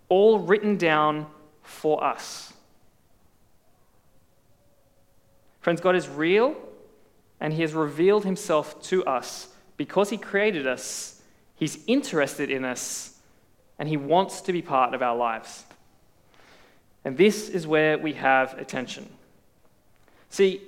all 0.09 0.39
written 0.39 0.77
down 0.77 1.27
for 1.63 2.03
us. 2.05 2.53
Friends, 5.61 5.81
God 5.81 5.97
is 5.97 6.09
real 6.09 6.55
and 7.41 7.53
He 7.53 7.63
has 7.63 7.73
revealed 7.73 8.25
Himself 8.25 8.83
to 8.85 9.05
us 9.07 9.49
because 9.77 10.11
He 10.11 10.19
created 10.19 10.67
us. 10.67 11.23
He's 11.57 11.79
interested 11.87 12.51
in 12.51 12.65
us 12.65 13.19
and 13.79 13.89
He 13.89 13.97
wants 13.97 14.43
to 14.43 14.53
be 14.53 14.63
part 14.63 14.95
of 14.95 15.03
our 15.03 15.17
lives. 15.17 15.65
And 17.05 17.17
this 17.17 17.49
is 17.49 17.67
where 17.67 17.99
we 17.99 18.15
have 18.15 18.59
attention. 18.59 19.09
See, 20.31 20.61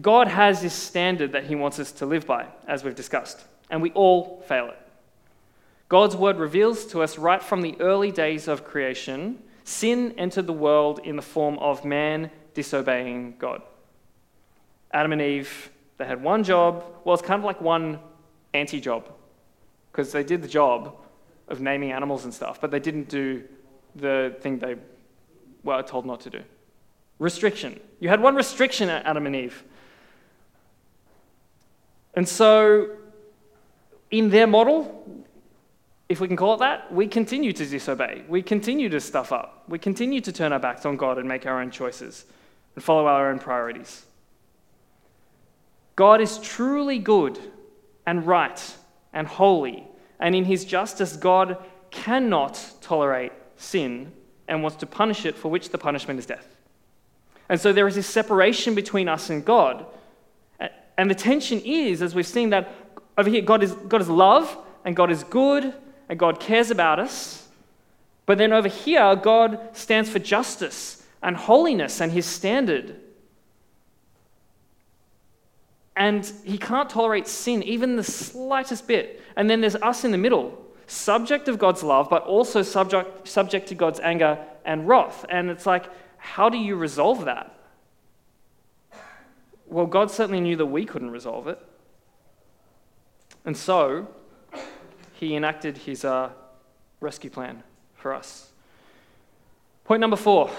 God 0.00 0.28
has 0.28 0.60
this 0.60 0.74
standard 0.74 1.32
that 1.32 1.46
He 1.46 1.54
wants 1.54 1.78
us 1.78 1.92
to 1.92 2.06
live 2.06 2.26
by, 2.26 2.46
as 2.66 2.84
we've 2.84 2.94
discussed, 2.94 3.44
and 3.70 3.80
we 3.80 3.90
all 3.92 4.42
fail 4.46 4.66
it. 4.66 4.78
God's 5.88 6.14
word 6.14 6.36
reveals 6.36 6.84
to 6.86 7.02
us 7.02 7.16
right 7.16 7.42
from 7.42 7.62
the 7.62 7.74
early 7.80 8.12
days 8.12 8.48
of 8.48 8.64
creation 8.64 9.42
sin 9.68 10.14
entered 10.16 10.46
the 10.46 10.52
world 10.52 10.98
in 11.04 11.16
the 11.16 11.22
form 11.22 11.58
of 11.58 11.84
man 11.84 12.30
disobeying 12.54 13.34
God. 13.38 13.60
Adam 14.92 15.12
and 15.12 15.20
Eve, 15.20 15.70
they 15.98 16.06
had 16.06 16.22
one 16.22 16.42
job. 16.42 16.84
Well, 17.04 17.14
it's 17.14 17.26
kind 17.26 17.38
of 17.38 17.44
like 17.44 17.60
one 17.60 17.98
anti 18.54 18.80
job, 18.80 19.10
because 19.92 20.10
they 20.10 20.24
did 20.24 20.42
the 20.42 20.48
job 20.48 20.96
of 21.48 21.60
naming 21.60 21.92
animals 21.92 22.24
and 22.24 22.32
stuff, 22.32 22.60
but 22.60 22.70
they 22.70 22.80
didn't 22.80 23.08
do 23.08 23.44
the 23.94 24.36
thing 24.40 24.58
they 24.58 24.76
were 25.62 25.82
told 25.82 26.06
not 26.06 26.20
to 26.22 26.30
do. 26.30 26.40
Restriction. 27.18 27.78
You 28.00 28.08
had 28.08 28.20
one 28.20 28.34
restriction 28.34 28.88
at 28.88 29.04
Adam 29.04 29.26
and 29.26 29.36
Eve 29.36 29.64
and 32.18 32.28
so, 32.28 32.96
in 34.10 34.28
their 34.28 34.48
model, 34.48 35.24
if 36.08 36.18
we 36.18 36.26
can 36.26 36.36
call 36.36 36.54
it 36.54 36.58
that, 36.58 36.92
we 36.92 37.06
continue 37.06 37.52
to 37.52 37.64
disobey. 37.64 38.24
We 38.26 38.42
continue 38.42 38.88
to 38.88 38.98
stuff 38.98 39.30
up. 39.30 39.62
We 39.68 39.78
continue 39.78 40.20
to 40.22 40.32
turn 40.32 40.52
our 40.52 40.58
backs 40.58 40.84
on 40.84 40.96
God 40.96 41.18
and 41.18 41.28
make 41.28 41.46
our 41.46 41.60
own 41.60 41.70
choices 41.70 42.24
and 42.74 42.82
follow 42.82 43.06
our 43.06 43.30
own 43.30 43.38
priorities. 43.38 44.04
God 45.94 46.20
is 46.20 46.38
truly 46.38 46.98
good 46.98 47.38
and 48.04 48.26
right 48.26 48.76
and 49.12 49.28
holy, 49.28 49.86
and 50.18 50.34
in 50.34 50.44
his 50.44 50.64
justice, 50.64 51.16
God 51.16 51.56
cannot 51.92 52.60
tolerate 52.80 53.30
sin 53.58 54.10
and 54.48 54.64
wants 54.64 54.78
to 54.78 54.86
punish 54.86 55.24
it, 55.24 55.36
for 55.36 55.52
which 55.52 55.68
the 55.68 55.78
punishment 55.78 56.18
is 56.18 56.26
death. 56.26 56.56
And 57.48 57.60
so 57.60 57.72
there 57.72 57.86
is 57.86 57.94
this 57.94 58.08
separation 58.08 58.74
between 58.74 59.08
us 59.08 59.30
and 59.30 59.44
God. 59.44 59.86
And 60.98 61.08
the 61.08 61.14
tension 61.14 61.60
is, 61.60 62.02
as 62.02 62.14
we've 62.14 62.26
seen, 62.26 62.50
that 62.50 62.74
over 63.16 63.30
here, 63.30 63.40
God 63.40 63.62
is, 63.62 63.72
God 63.72 64.02
is 64.02 64.08
love, 64.08 64.58
and 64.84 64.96
God 64.96 65.10
is 65.10 65.22
good, 65.24 65.72
and 66.08 66.18
God 66.18 66.40
cares 66.40 66.70
about 66.70 66.98
us. 66.98 67.46
But 68.26 68.36
then 68.36 68.52
over 68.52 68.68
here, 68.68 69.16
God 69.16 69.60
stands 69.72 70.10
for 70.10 70.18
justice 70.18 71.04
and 71.22 71.36
holiness 71.36 72.00
and 72.00 72.12
his 72.12 72.26
standard. 72.26 72.96
And 75.96 76.30
he 76.44 76.58
can't 76.58 76.90
tolerate 76.90 77.26
sin, 77.26 77.62
even 77.62 77.96
the 77.96 78.04
slightest 78.04 78.86
bit. 78.86 79.22
And 79.36 79.48
then 79.48 79.60
there's 79.60 79.76
us 79.76 80.04
in 80.04 80.10
the 80.10 80.18
middle, 80.18 80.64
subject 80.86 81.48
of 81.48 81.58
God's 81.58 81.82
love, 81.82 82.08
but 82.10 82.24
also 82.24 82.62
subject, 82.62 83.26
subject 83.26 83.68
to 83.68 83.74
God's 83.74 84.00
anger 84.00 84.38
and 84.64 84.88
wrath. 84.88 85.24
And 85.28 85.48
it's 85.48 85.66
like, 85.66 85.86
how 86.18 86.48
do 86.48 86.58
you 86.58 86.76
resolve 86.76 87.24
that? 87.24 87.57
Well, 89.68 89.86
God 89.86 90.10
certainly 90.10 90.40
knew 90.40 90.56
that 90.56 90.66
we 90.66 90.84
couldn't 90.84 91.10
resolve 91.10 91.46
it. 91.46 91.60
And 93.44 93.56
so, 93.56 94.08
he 95.14 95.36
enacted 95.36 95.78
his 95.78 96.04
uh, 96.04 96.30
rescue 97.00 97.30
plan 97.30 97.62
for 97.94 98.14
us. 98.14 98.50
Point 99.84 100.00
number 100.00 100.16
four 100.16 100.50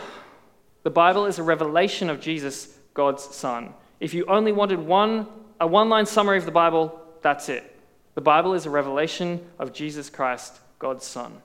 the 0.84 0.90
Bible 0.90 1.26
is 1.26 1.40
a 1.40 1.44
revelation 1.44 2.10
of 2.10 2.22
Jesus, 2.22 2.78
God's 2.94 3.24
Son. 3.24 3.74
If 4.00 4.14
you 4.14 4.26
only 4.26 4.52
wanted 4.52 4.80
one, 4.80 5.28
a 5.60 5.68
one 5.68 5.90
line 5.90 6.06
summary 6.06 6.38
of 6.38 6.46
the 6.46 6.52
Bible, 6.52 7.00
that's 7.22 7.50
it. 7.50 7.76
The 8.16 8.22
Bible 8.22 8.54
is 8.54 8.66
a 8.66 8.70
revelation 8.70 9.46
of 9.60 9.74
Jesus 9.74 10.10
Christ, 10.10 10.60
God's 10.78 11.06
Son. 11.06 11.42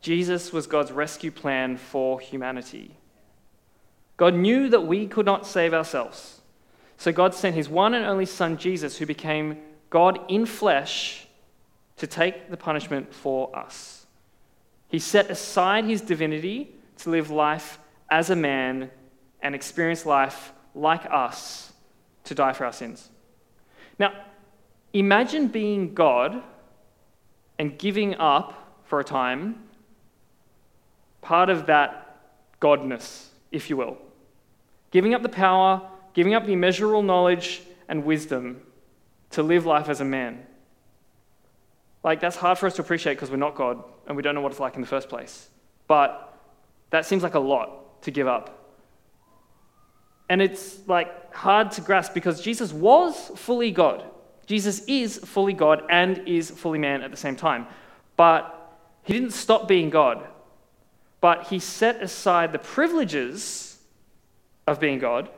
Jesus 0.00 0.52
was 0.52 0.66
God's 0.66 0.92
rescue 0.92 1.30
plan 1.30 1.76
for 1.76 2.20
humanity. 2.20 2.96
God 4.16 4.34
knew 4.34 4.68
that 4.68 4.82
we 4.82 5.06
could 5.06 5.26
not 5.26 5.46
save 5.46 5.74
ourselves. 5.74 6.39
So 7.00 7.12
God 7.12 7.34
sent 7.34 7.56
his 7.56 7.66
one 7.66 7.94
and 7.94 8.04
only 8.04 8.26
Son, 8.26 8.58
Jesus, 8.58 8.98
who 8.98 9.06
became 9.06 9.56
God 9.88 10.20
in 10.28 10.44
flesh, 10.44 11.26
to 11.96 12.06
take 12.06 12.50
the 12.50 12.58
punishment 12.58 13.14
for 13.14 13.56
us. 13.56 14.04
He 14.88 14.98
set 14.98 15.30
aside 15.30 15.86
his 15.86 16.02
divinity 16.02 16.74
to 16.98 17.08
live 17.08 17.30
life 17.30 17.78
as 18.10 18.28
a 18.28 18.36
man 18.36 18.90
and 19.40 19.54
experience 19.54 20.04
life 20.04 20.52
like 20.74 21.06
us 21.10 21.72
to 22.24 22.34
die 22.34 22.52
for 22.52 22.66
our 22.66 22.72
sins. 22.72 23.08
Now, 23.98 24.12
imagine 24.92 25.48
being 25.48 25.94
God 25.94 26.42
and 27.58 27.78
giving 27.78 28.14
up 28.16 28.82
for 28.84 29.00
a 29.00 29.04
time 29.04 29.62
part 31.22 31.48
of 31.48 31.64
that 31.64 32.18
godness, 32.60 33.28
if 33.50 33.70
you 33.70 33.78
will. 33.78 33.96
Giving 34.90 35.14
up 35.14 35.22
the 35.22 35.30
power 35.30 35.89
giving 36.14 36.34
up 36.34 36.46
the 36.46 36.52
immeasurable 36.52 37.02
knowledge 37.02 37.62
and 37.88 38.04
wisdom 38.04 38.62
to 39.30 39.42
live 39.42 39.66
life 39.66 39.88
as 39.88 40.00
a 40.00 40.04
man. 40.04 40.46
Like, 42.02 42.20
that's 42.20 42.36
hard 42.36 42.58
for 42.58 42.66
us 42.66 42.74
to 42.76 42.82
appreciate 42.82 43.14
because 43.14 43.30
we're 43.30 43.36
not 43.36 43.54
God 43.54 43.82
and 44.06 44.16
we 44.16 44.22
don't 44.22 44.34
know 44.34 44.40
what 44.40 44.52
it's 44.52 44.60
like 44.60 44.74
in 44.74 44.80
the 44.80 44.86
first 44.86 45.08
place. 45.08 45.48
But 45.86 46.34
that 46.90 47.06
seems 47.06 47.22
like 47.22 47.34
a 47.34 47.40
lot 47.40 48.02
to 48.02 48.10
give 48.10 48.26
up. 48.26 48.56
And 50.28 50.40
it's 50.40 50.78
like 50.86 51.34
hard 51.34 51.72
to 51.72 51.80
grasp 51.80 52.14
because 52.14 52.40
Jesus 52.40 52.72
was 52.72 53.32
fully 53.36 53.70
God. 53.70 54.04
Jesus 54.46 54.84
is 54.86 55.18
fully 55.18 55.52
God 55.52 55.82
and 55.90 56.26
is 56.26 56.50
fully 56.50 56.78
man 56.78 57.02
at 57.02 57.10
the 57.10 57.16
same 57.16 57.36
time. 57.36 57.66
But 58.16 58.56
he 59.02 59.12
didn't 59.12 59.32
stop 59.32 59.68
being 59.68 59.90
God, 59.90 60.26
but 61.20 61.48
he 61.48 61.58
set 61.58 62.02
aside 62.02 62.52
the 62.52 62.58
privileges 62.58 63.78
of 64.66 64.80
being 64.80 64.98
God 64.98 65.28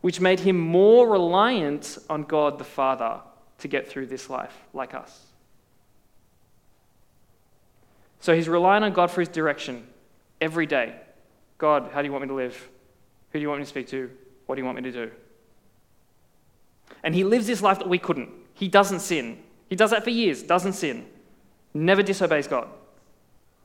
which 0.00 0.20
made 0.20 0.40
him 0.40 0.58
more 0.58 1.08
reliant 1.08 1.98
on 2.08 2.22
God 2.22 2.58
the 2.58 2.64
Father 2.64 3.20
to 3.58 3.68
get 3.68 3.88
through 3.88 4.06
this 4.06 4.30
life, 4.30 4.56
like 4.72 4.94
us. 4.94 5.26
So 8.20 8.34
he's 8.34 8.48
relying 8.48 8.82
on 8.82 8.92
God 8.92 9.10
for 9.10 9.20
his 9.20 9.28
direction 9.28 9.86
every 10.40 10.66
day. 10.66 10.94
God, 11.58 11.90
how 11.92 12.02
do 12.02 12.06
you 12.06 12.12
want 12.12 12.22
me 12.22 12.28
to 12.28 12.34
live? 12.34 12.68
Who 13.32 13.38
do 13.38 13.42
you 13.42 13.48
want 13.48 13.60
me 13.60 13.64
to 13.64 13.70
speak 13.70 13.88
to? 13.88 14.10
What 14.46 14.56
do 14.56 14.60
you 14.60 14.66
want 14.66 14.76
me 14.76 14.82
to 14.90 14.92
do? 14.92 15.10
And 17.02 17.14
he 17.14 17.24
lives 17.24 17.46
this 17.46 17.62
life 17.62 17.78
that 17.78 17.88
we 17.88 17.98
couldn't. 17.98 18.30
He 18.54 18.68
doesn't 18.68 19.00
sin. 19.00 19.42
He 19.68 19.76
does 19.76 19.90
that 19.90 20.04
for 20.04 20.10
years, 20.10 20.42
doesn't 20.42 20.72
sin, 20.72 21.06
never 21.72 22.02
disobeys 22.02 22.48
God. 22.48 22.68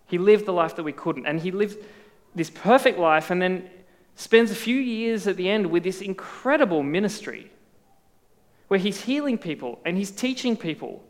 He 0.08 0.19
lived 0.19 0.45
the 0.45 0.54
life 0.54 0.76
that 0.76 0.84
we 0.84 0.93
couldn't. 0.93 1.26
And 1.26 1.39
he 1.39 1.52
lived 1.52 1.84
this 2.36 2.50
perfect 2.50 3.00
life 3.00 3.32
and 3.32 3.41
then 3.41 3.69
spends 4.15 4.51
a 4.51 4.56
few 4.56 4.78
years 4.78 5.28
at 5.28 5.38
the 5.38 5.49
end 5.49 5.67
with 5.67 5.84
this 5.84 6.01
incredible 6.01 6.82
ministry 6.84 7.51
where 8.67 8.80
he's 8.80 9.01
healing 9.01 9.38
people 9.38 9.80
and 9.86 9.97
he's 9.97 10.12
teaching 10.12 10.58
people. 10.58 11.04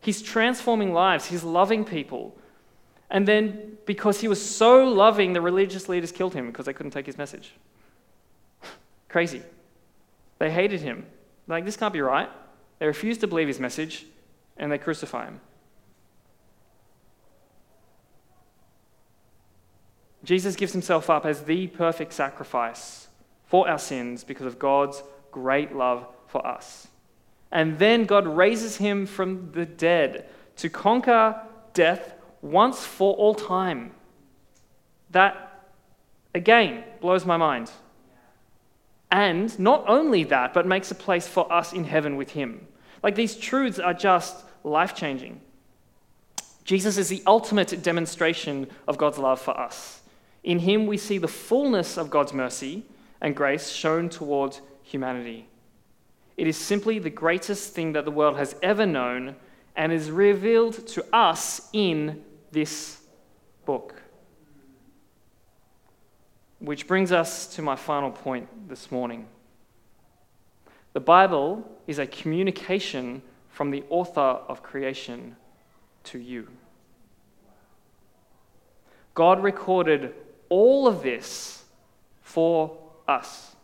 He's 0.00 0.22
transforming 0.22 0.92
lives, 0.92 1.26
he's 1.26 1.42
loving 1.42 1.84
people. 1.84 2.36
And 3.10 3.28
then, 3.28 3.78
because 3.86 4.20
he 4.20 4.28
was 4.28 4.44
so 4.44 4.84
loving, 4.84 5.32
the 5.32 5.40
religious 5.40 5.88
leaders 5.88 6.12
killed 6.12 6.34
him 6.34 6.46
because 6.48 6.66
they 6.66 6.72
couldn't 6.72 6.92
take 6.92 7.06
his 7.06 7.18
message. 7.18 7.52
Crazy. 9.08 9.42
They 10.38 10.50
hated 10.50 10.80
him. 10.80 11.06
Like, 11.46 11.64
this 11.64 11.76
can't 11.76 11.92
be 11.92 12.00
right. 12.00 12.28
They 12.78 12.86
refused 12.86 13.20
to 13.20 13.26
believe 13.26 13.48
his 13.48 13.60
message 13.60 14.06
and 14.56 14.70
they 14.70 14.78
crucify 14.78 15.26
him. 15.26 15.40
Jesus 20.24 20.56
gives 20.56 20.72
himself 20.72 21.10
up 21.10 21.26
as 21.26 21.42
the 21.42 21.66
perfect 21.68 22.12
sacrifice 22.12 23.08
for 23.46 23.68
our 23.68 23.78
sins 23.78 24.24
because 24.24 24.46
of 24.46 24.58
God's 24.58 25.02
great 25.30 25.74
love 25.74 26.06
for 26.26 26.44
us. 26.46 26.88
And 27.52 27.78
then 27.78 28.04
God 28.04 28.26
raises 28.26 28.76
him 28.76 29.06
from 29.06 29.52
the 29.52 29.66
dead 29.66 30.26
to 30.56 30.68
conquer 30.68 31.40
death 31.72 32.14
once 32.42 32.84
for 32.84 33.14
all 33.14 33.34
time. 33.34 33.92
That, 35.10 35.62
again, 36.34 36.84
blows 37.00 37.24
my 37.24 37.36
mind. 37.36 37.70
And 39.10 39.56
not 39.60 39.84
only 39.86 40.24
that, 40.24 40.52
but 40.54 40.66
makes 40.66 40.90
a 40.90 40.94
place 40.96 41.28
for 41.28 41.50
us 41.52 41.72
in 41.72 41.84
heaven 41.84 42.16
with 42.16 42.30
him. 42.30 42.66
Like 43.02 43.14
these 43.14 43.36
truths 43.36 43.78
are 43.78 43.94
just 43.94 44.44
life 44.64 44.94
changing. 44.94 45.40
Jesus 46.64 46.96
is 46.96 47.08
the 47.08 47.22
ultimate 47.26 47.82
demonstration 47.82 48.68
of 48.88 48.96
God's 48.98 49.18
love 49.18 49.40
for 49.40 49.56
us. 49.58 50.00
In 50.44 50.58
him, 50.60 50.86
we 50.86 50.98
see 50.98 51.18
the 51.18 51.26
fullness 51.26 51.96
of 51.96 52.10
God's 52.10 52.34
mercy 52.34 52.84
and 53.20 53.34
grace 53.34 53.70
shown 53.70 54.10
towards 54.10 54.60
humanity. 54.82 55.48
It 56.36 56.46
is 56.46 56.56
simply 56.56 56.98
the 56.98 57.10
greatest 57.10 57.72
thing 57.72 57.94
that 57.94 58.04
the 58.04 58.10
world 58.10 58.36
has 58.36 58.54
ever 58.62 58.84
known 58.84 59.36
and 59.74 59.90
is 59.90 60.10
revealed 60.10 60.86
to 60.88 61.04
us 61.12 61.68
in 61.72 62.22
this 62.52 63.00
book. 63.64 64.02
Which 66.58 66.86
brings 66.86 67.10
us 67.10 67.46
to 67.54 67.62
my 67.62 67.76
final 67.76 68.10
point 68.10 68.68
this 68.68 68.90
morning. 68.90 69.26
The 70.92 71.00
Bible 71.00 71.68
is 71.86 71.98
a 71.98 72.06
communication 72.06 73.22
from 73.48 73.70
the 73.70 73.84
author 73.88 74.20
of 74.20 74.62
creation 74.62 75.36
to 76.04 76.18
you. 76.18 76.48
God 79.14 79.42
recorded 79.42 80.14
all 80.54 80.86
of 80.86 81.02
this 81.02 81.64
for 82.22 82.78
us. 83.08 83.56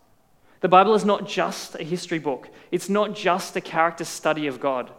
The 0.61 0.69
Bible 0.69 0.95
is 0.95 1.05
not 1.05 1.25
just 1.25 1.77
a 1.77 1.85
history 1.85 2.19
book, 2.19 2.49
it's 2.73 2.89
not 2.89 3.15
just 3.15 3.55
a 3.55 3.61
character 3.61 4.05
study 4.05 4.49
of 4.49 4.59
God. 4.59 4.91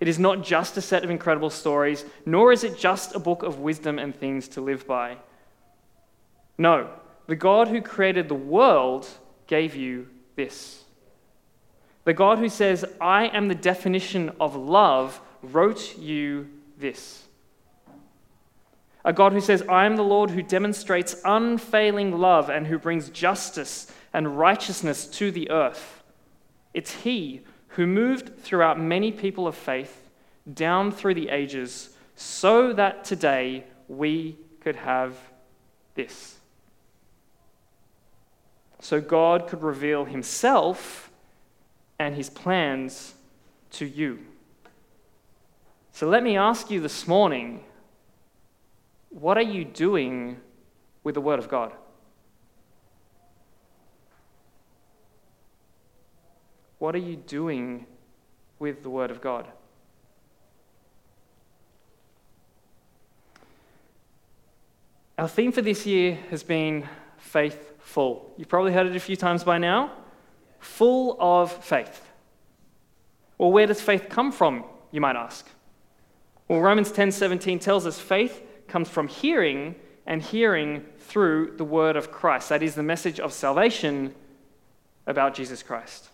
It 0.00 0.06
is 0.06 0.18
not 0.18 0.44
just 0.44 0.76
a 0.76 0.82
set 0.82 1.04
of 1.04 1.10
incredible 1.10 1.48
stories, 1.48 2.04
nor 2.26 2.52
is 2.52 2.62
it 2.62 2.78
just 2.78 3.14
a 3.14 3.18
book 3.18 3.42
of 3.42 3.58
wisdom 3.58 3.98
and 3.98 4.14
things 4.14 4.48
to 4.48 4.60
live 4.60 4.86
by. 4.86 5.16
No, 6.58 6.90
the 7.26 7.36
God 7.36 7.68
who 7.68 7.80
created 7.80 8.28
the 8.28 8.34
world 8.34 9.08
gave 9.46 9.74
you 9.74 10.08
this. 10.36 10.84
The 12.04 12.12
God 12.12 12.38
who 12.38 12.50
says, 12.50 12.84
I 13.00 13.28
am 13.28 13.48
the 13.48 13.54
definition 13.54 14.30
of 14.38 14.54
love, 14.54 15.20
wrote 15.42 15.96
you 15.96 16.48
this. 16.78 17.27
A 19.08 19.12
God 19.14 19.32
who 19.32 19.40
says, 19.40 19.62
I 19.70 19.86
am 19.86 19.96
the 19.96 20.02
Lord 20.02 20.28
who 20.28 20.42
demonstrates 20.42 21.16
unfailing 21.24 22.18
love 22.18 22.50
and 22.50 22.66
who 22.66 22.78
brings 22.78 23.08
justice 23.08 23.90
and 24.12 24.38
righteousness 24.38 25.06
to 25.06 25.30
the 25.30 25.50
earth. 25.50 26.02
It's 26.74 26.92
He 26.92 27.40
who 27.68 27.86
moved 27.86 28.38
throughout 28.38 28.78
many 28.78 29.10
people 29.10 29.46
of 29.46 29.54
faith 29.54 30.10
down 30.52 30.92
through 30.92 31.14
the 31.14 31.30
ages 31.30 31.88
so 32.16 32.74
that 32.74 33.02
today 33.02 33.64
we 33.88 34.36
could 34.60 34.76
have 34.76 35.16
this. 35.94 36.36
So 38.78 39.00
God 39.00 39.46
could 39.48 39.62
reveal 39.62 40.04
Himself 40.04 41.10
and 41.98 42.14
His 42.14 42.28
plans 42.28 43.14
to 43.70 43.86
you. 43.86 44.18
So 45.92 46.06
let 46.06 46.22
me 46.22 46.36
ask 46.36 46.70
you 46.70 46.80
this 46.80 47.08
morning 47.08 47.64
what 49.10 49.36
are 49.38 49.42
you 49.42 49.64
doing 49.64 50.38
with 51.04 51.14
the 51.14 51.20
Word 51.20 51.38
of 51.38 51.48
God? 51.48 51.72
What 56.78 56.94
are 56.94 56.98
you 56.98 57.16
doing 57.16 57.86
with 58.58 58.82
the 58.82 58.90
Word 58.90 59.10
of 59.10 59.20
God? 59.20 59.48
Our 65.18 65.28
theme 65.28 65.50
for 65.50 65.62
this 65.62 65.84
year 65.84 66.16
has 66.30 66.44
been 66.44 66.88
faithful. 67.16 68.32
You've 68.36 68.48
probably 68.48 68.72
heard 68.72 68.86
it 68.86 68.94
a 68.94 69.00
few 69.00 69.16
times 69.16 69.42
by 69.42 69.58
now. 69.58 69.90
Full 70.60 71.16
of 71.18 71.52
faith. 71.52 72.08
Well, 73.36 73.50
where 73.50 73.66
does 73.66 73.80
faith 73.80 74.06
come 74.08 74.30
from, 74.30 74.64
you 74.92 75.00
might 75.00 75.16
ask? 75.16 75.48
Well, 76.46 76.60
Romans 76.60 76.92
10:17 76.92 77.58
tells 77.58 77.84
us 77.84 77.98
faith 77.98 78.42
comes 78.68 78.88
from 78.88 79.08
hearing, 79.08 79.74
and 80.06 80.22
hearing 80.22 80.84
through 80.98 81.54
the 81.56 81.64
word 81.64 81.96
of 81.96 82.10
Christ. 82.10 82.48
That 82.48 82.62
is 82.62 82.74
the 82.74 82.82
message 82.82 83.20
of 83.20 83.32
salvation 83.32 84.14
about 85.06 85.34
Jesus 85.34 85.62
Christ. 85.62 86.08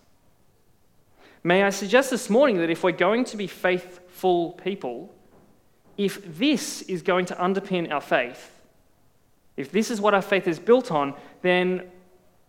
May 1.43 1.63
I 1.63 1.69
suggest 1.69 2.09
this 2.09 2.29
morning 2.29 2.57
that 2.57 2.69
if 2.69 2.83
we're 2.83 2.91
going 2.91 3.23
to 3.25 3.37
be 3.37 3.47
faithful 3.47 4.53
people, 4.63 5.13
if 5.97 6.37
this 6.37 6.81
is 6.83 7.01
going 7.01 7.25
to 7.27 7.35
underpin 7.35 7.91
our 7.91 8.01
faith, 8.01 8.51
if 9.55 9.71
this 9.71 9.91
is 9.91 10.01
what 10.01 10.13
our 10.13 10.21
faith 10.21 10.47
is 10.47 10.59
built 10.59 10.91
on, 10.91 11.13
then 11.41 11.89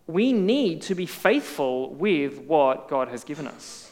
we 0.07 0.33
need 0.33 0.81
to 0.83 0.95
be 0.95 1.05
faithful 1.05 1.93
with 1.93 2.39
what 2.39 2.89
God 2.89 3.09
has 3.09 3.23
given 3.23 3.47
us. 3.47 3.91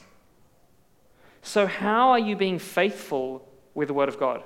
So, 1.42 1.68
how 1.68 2.10
are 2.10 2.20
you 2.20 2.36
being 2.36 2.58
faithful 2.58 3.48
with 3.74 3.90
the 3.90 3.94
Word 3.94 4.10
of 4.10 4.20
God? 4.20 4.44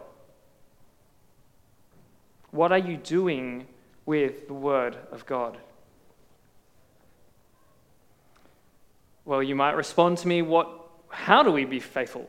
What 2.52 2.72
are 2.72 2.78
you 2.78 2.98
doing 2.98 3.68
with 4.06 4.48
the 4.48 4.54
Word 4.54 4.98
of 5.12 5.26
God? 5.26 5.58
Well, 9.26 9.44
you 9.44 9.56
might 9.56 9.76
respond 9.76 10.18
to 10.20 10.28
me, 10.28 10.42
what, 10.42 10.68
how 11.10 11.44
do 11.44 11.52
we 11.52 11.66
be 11.66 11.80
faithful 11.80 12.28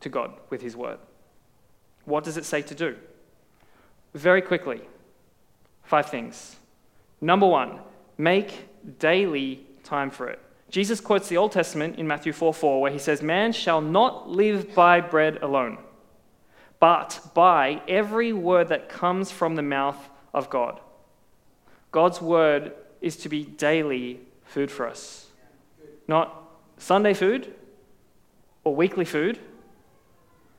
to 0.00 0.08
God 0.08 0.32
with 0.50 0.62
His 0.62 0.76
Word? 0.76 0.98
What 2.04 2.22
does 2.22 2.36
it 2.36 2.44
say 2.44 2.62
to 2.62 2.74
do? 2.74 2.96
Very 4.14 4.40
quickly, 4.40 4.80
five 5.82 6.08
things. 6.08 6.56
Number 7.20 7.46
one, 7.46 7.80
make 8.16 8.68
daily 9.00 9.66
time 9.82 10.10
for 10.10 10.28
it. 10.28 10.40
Jesus 10.70 11.00
quotes 11.00 11.28
the 11.28 11.36
Old 11.36 11.52
Testament 11.52 11.96
in 11.96 12.06
Matthew 12.06 12.32
4 12.32 12.54
4, 12.54 12.80
where 12.80 12.92
he 12.92 12.98
says, 12.98 13.22
Man 13.22 13.52
shall 13.52 13.80
not 13.80 14.28
live 14.28 14.74
by 14.74 15.00
bread 15.00 15.38
alone 15.42 15.78
but 16.78 17.20
by 17.34 17.80
every 17.88 18.32
word 18.32 18.68
that 18.68 18.88
comes 18.88 19.30
from 19.30 19.54
the 19.56 19.62
mouth 19.62 20.08
of 20.34 20.50
God. 20.50 20.80
God's 21.90 22.20
word 22.20 22.72
is 23.00 23.16
to 23.18 23.28
be 23.28 23.44
daily 23.44 24.20
food 24.44 24.70
for 24.70 24.86
us, 24.86 25.26
not 26.06 26.42
Sunday 26.76 27.14
food 27.14 27.54
or 28.64 28.74
weekly 28.74 29.04
food 29.04 29.38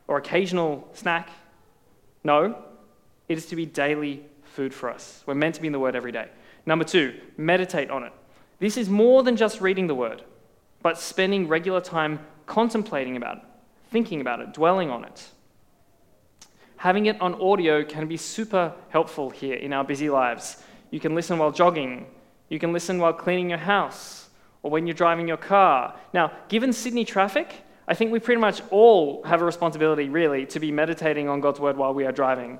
or 0.07 0.17
occasional 0.17 0.89
snack. 0.93 1.29
No, 2.23 2.63
it 3.27 3.37
is 3.37 3.45
to 3.47 3.55
be 3.55 3.65
daily 3.65 4.25
food 4.43 4.73
for 4.73 4.89
us. 4.89 5.23
We're 5.25 5.35
meant 5.35 5.55
to 5.55 5.61
be 5.61 5.67
in 5.67 5.73
the 5.73 5.79
word 5.79 5.95
every 5.95 6.11
day. 6.11 6.29
Number 6.65 6.83
two, 6.83 7.19
meditate 7.37 7.91
on 7.91 8.03
it. 8.03 8.13
This 8.59 8.75
is 8.75 8.89
more 8.89 9.21
than 9.21 9.35
just 9.35 9.61
reading 9.61 9.85
the 9.87 9.95
word, 9.95 10.23
but 10.81 10.97
spending 10.97 11.47
regular 11.47 11.79
time 11.79 12.19
contemplating 12.47 13.15
about 13.15 13.37
it, 13.37 13.43
thinking 13.91 14.19
about 14.19 14.39
it, 14.39 14.53
dwelling 14.53 14.89
on 14.89 15.03
it 15.03 15.27
having 16.77 17.07
it 17.07 17.19
on 17.21 17.39
audio 17.41 17.83
can 17.83 18.07
be 18.07 18.17
super 18.17 18.73
helpful 18.89 19.29
here 19.29 19.55
in 19.55 19.73
our 19.73 19.83
busy 19.83 20.09
lives. 20.09 20.63
You 20.91 20.99
can 20.99 21.15
listen 21.15 21.37
while 21.37 21.51
jogging, 21.51 22.07
you 22.49 22.59
can 22.59 22.71
listen 22.71 22.99
while 22.99 23.13
cleaning 23.13 23.49
your 23.49 23.59
house, 23.59 24.29
or 24.63 24.71
when 24.71 24.87
you're 24.87 24.93
driving 24.93 25.27
your 25.27 25.37
car. 25.37 25.95
Now, 26.13 26.31
given 26.49 26.71
Sydney 26.71 27.05
traffic, 27.05 27.53
I 27.87 27.93
think 27.93 28.11
we 28.11 28.19
pretty 28.19 28.41
much 28.41 28.61
all 28.69 29.23
have 29.23 29.41
a 29.41 29.45
responsibility, 29.45 30.09
really, 30.09 30.45
to 30.47 30.59
be 30.59 30.71
meditating 30.71 31.29
on 31.29 31.41
God's 31.41 31.59
word 31.59 31.77
while 31.77 31.93
we 31.93 32.05
are 32.05 32.11
driving. 32.11 32.59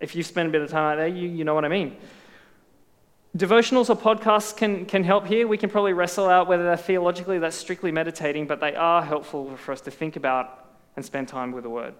If 0.00 0.16
you 0.16 0.22
spend 0.22 0.48
a 0.48 0.52
bit 0.52 0.62
of 0.62 0.70
time 0.70 0.92
out 0.92 0.96
there, 0.96 1.08
you, 1.08 1.28
you 1.28 1.44
know 1.44 1.54
what 1.54 1.64
I 1.64 1.68
mean. 1.68 1.96
Devotionals 3.36 3.88
or 3.88 3.96
podcasts 3.96 4.54
can, 4.54 4.84
can 4.84 5.04
help 5.04 5.26
here. 5.26 5.46
We 5.46 5.56
can 5.56 5.70
probably 5.70 5.94
wrestle 5.94 6.28
out 6.28 6.48
whether 6.48 6.64
they're 6.64 6.76
theologically, 6.76 7.38
that's 7.38 7.56
strictly 7.56 7.92
meditating, 7.92 8.46
but 8.46 8.60
they 8.60 8.74
are 8.74 9.02
helpful 9.02 9.56
for 9.56 9.72
us 9.72 9.80
to 9.82 9.90
think 9.90 10.16
about 10.16 10.66
and 10.96 11.04
spend 11.04 11.28
time 11.28 11.52
with 11.52 11.62
the 11.62 11.70
word. 11.70 11.94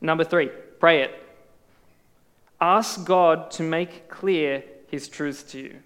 Number 0.00 0.24
three, 0.24 0.50
pray 0.78 1.02
it. 1.02 1.22
Ask 2.60 3.04
God 3.04 3.50
to 3.52 3.62
make 3.62 4.08
clear 4.08 4.62
his 4.88 5.08
truths 5.08 5.42
to 5.52 5.58
you. 5.58 5.76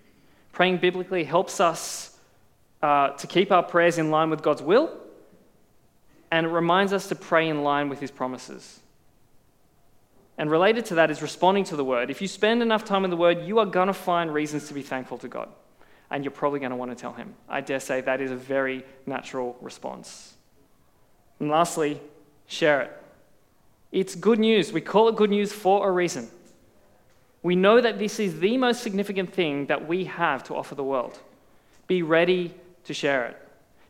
Praying 0.53 0.79
biblically 0.79 1.25
helps 1.25 1.61
us 1.61 2.17
uh, 2.83 3.11
to 3.11 3.27
keep 3.27 3.51
our 3.51 3.63
prayers 3.63 3.99
in 3.99 4.11
line 4.11 4.31
with 4.31 4.43
God's 4.43 4.63
will, 4.63 4.91
and 6.31 6.47
it 6.47 6.51
reminds 6.51 6.93
us 6.93 7.09
to 7.09 7.15
pray 7.15 7.49
in 7.49 7.63
line 7.63 7.89
with 7.89 8.01
his 8.01 8.11
promises. 8.11 8.81
And 10.39 10.51
related 10.51 10.87
to 10.87 10.95
that 10.95 11.11
is 11.11 11.21
responding 11.21 11.65
to 11.65 11.77
the 11.77 11.85
word. 11.85 12.09
If 12.11 12.23
you 12.23 12.29
spend 12.29 12.63
enough 12.63 12.85
time 12.85 13.05
in 13.05 13.11
the 13.11 13.17
word, 13.17 13.43
you 13.43 13.59
are 13.59 13.67
going 13.67 13.89
to 13.89 13.93
find 13.93 14.33
reasons 14.33 14.69
to 14.69 14.75
be 14.75 14.83
thankful 14.83 15.19
to 15.19 15.29
God. 15.29 15.51
And 16.11 16.25
you're 16.25 16.31
probably 16.31 16.61
going 16.61 16.71
to 16.71 16.77
want 16.77 16.91
to 16.91 16.97
tell 16.97 17.13
him. 17.13 17.35
I 17.49 17.61
dare 17.61 17.79
say 17.79 18.01
that 18.01 18.21
is 18.21 18.31
a 18.31 18.37
very 18.37 18.85
natural 19.07 19.57
response. 19.61 20.35
And 21.39 21.51
lastly, 21.51 22.01
share 22.47 22.81
it. 22.83 23.00
It's 23.93 24.15
good 24.15 24.39
news. 24.39 24.73
We 24.73 24.81
call 24.81 25.09
it 25.09 25.17
good 25.17 25.31
news 25.31 25.53
for 25.53 25.89
a 25.89 25.91
reason. 25.91 26.29
We 27.43 27.57
know 27.57 27.81
that 27.81 27.99
this 27.99 28.21
is 28.21 28.39
the 28.39 28.57
most 28.57 28.83
significant 28.83 29.33
thing 29.33 29.67
that 29.67 29.89
we 29.89 30.05
have 30.05 30.45
to 30.45 30.55
offer 30.55 30.75
the 30.75 30.85
world. 30.85 31.19
Be 31.87 32.03
ready 32.03 32.55
to 32.85 32.95
share 32.95 33.27
it. 33.27 33.37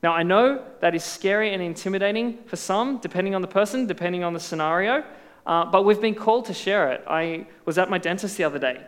Now, 0.02 0.12
I 0.12 0.22
know 0.22 0.64
that 0.80 0.94
is 0.94 1.04
scary 1.04 1.52
and 1.52 1.62
intimidating 1.62 2.38
for 2.46 2.56
some, 2.56 2.98
depending 2.98 3.34
on 3.34 3.42
the 3.42 3.48
person, 3.48 3.86
depending 3.86 4.24
on 4.24 4.32
the 4.32 4.40
scenario, 4.40 5.04
uh, 5.46 5.66
but 5.66 5.84
we've 5.84 6.00
been 6.00 6.14
called 6.14 6.46
to 6.46 6.54
share 6.54 6.92
it. 6.92 7.04
I 7.06 7.46
was 7.66 7.76
at 7.76 7.90
my 7.90 7.98
dentist 7.98 8.38
the 8.38 8.44
other 8.44 8.58
day, 8.58 8.80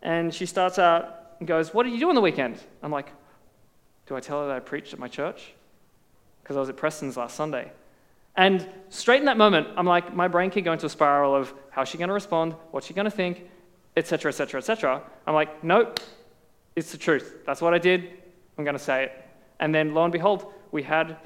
and 0.00 0.32
she 0.32 0.46
starts 0.46 0.78
out 0.78 1.36
and 1.38 1.46
goes, 1.46 1.74
What 1.74 1.82
did 1.82 1.92
you 1.92 2.00
do 2.00 2.08
on 2.08 2.14
the 2.14 2.22
weekend? 2.22 2.58
I'm 2.82 2.92
like, 2.92 3.10
Do 4.06 4.16
I 4.16 4.20
tell 4.20 4.40
her 4.40 4.48
that 4.48 4.56
I 4.56 4.60
preached 4.60 4.94
at 4.94 4.98
my 4.98 5.08
church? 5.08 5.52
Because 6.42 6.56
I 6.56 6.60
was 6.60 6.68
at 6.70 6.76
Prestons 6.76 7.16
last 7.16 7.36
Sunday. 7.36 7.70
And 8.36 8.66
straight 8.88 9.20
in 9.20 9.26
that 9.26 9.36
moment, 9.36 9.68
I'm 9.76 9.86
like, 9.86 10.14
my 10.14 10.28
brain 10.28 10.50
could 10.50 10.64
go 10.64 10.72
into 10.72 10.86
a 10.86 10.90
spiral 10.90 11.34
of 11.34 11.52
how's 11.70 11.88
she 11.88 11.98
going 11.98 12.08
to 12.08 12.14
respond, 12.14 12.54
what's 12.70 12.86
she 12.86 12.94
going 12.94 13.04
to 13.04 13.10
think, 13.10 13.48
etc., 13.96 14.30
etc., 14.30 14.58
etc. 14.58 15.02
I'm 15.26 15.34
like, 15.34 15.62
nope, 15.62 16.00
it's 16.74 16.90
the 16.92 16.98
truth. 16.98 17.36
That's 17.46 17.60
what 17.60 17.74
I 17.74 17.78
did. 17.78 18.08
I'm 18.58 18.64
going 18.64 18.76
to 18.76 18.82
say 18.82 19.04
it. 19.04 19.24
And 19.60 19.74
then 19.74 19.94
lo 19.94 20.04
and 20.04 20.12
behold, 20.12 20.52
we 20.72 20.82
had 20.82 21.16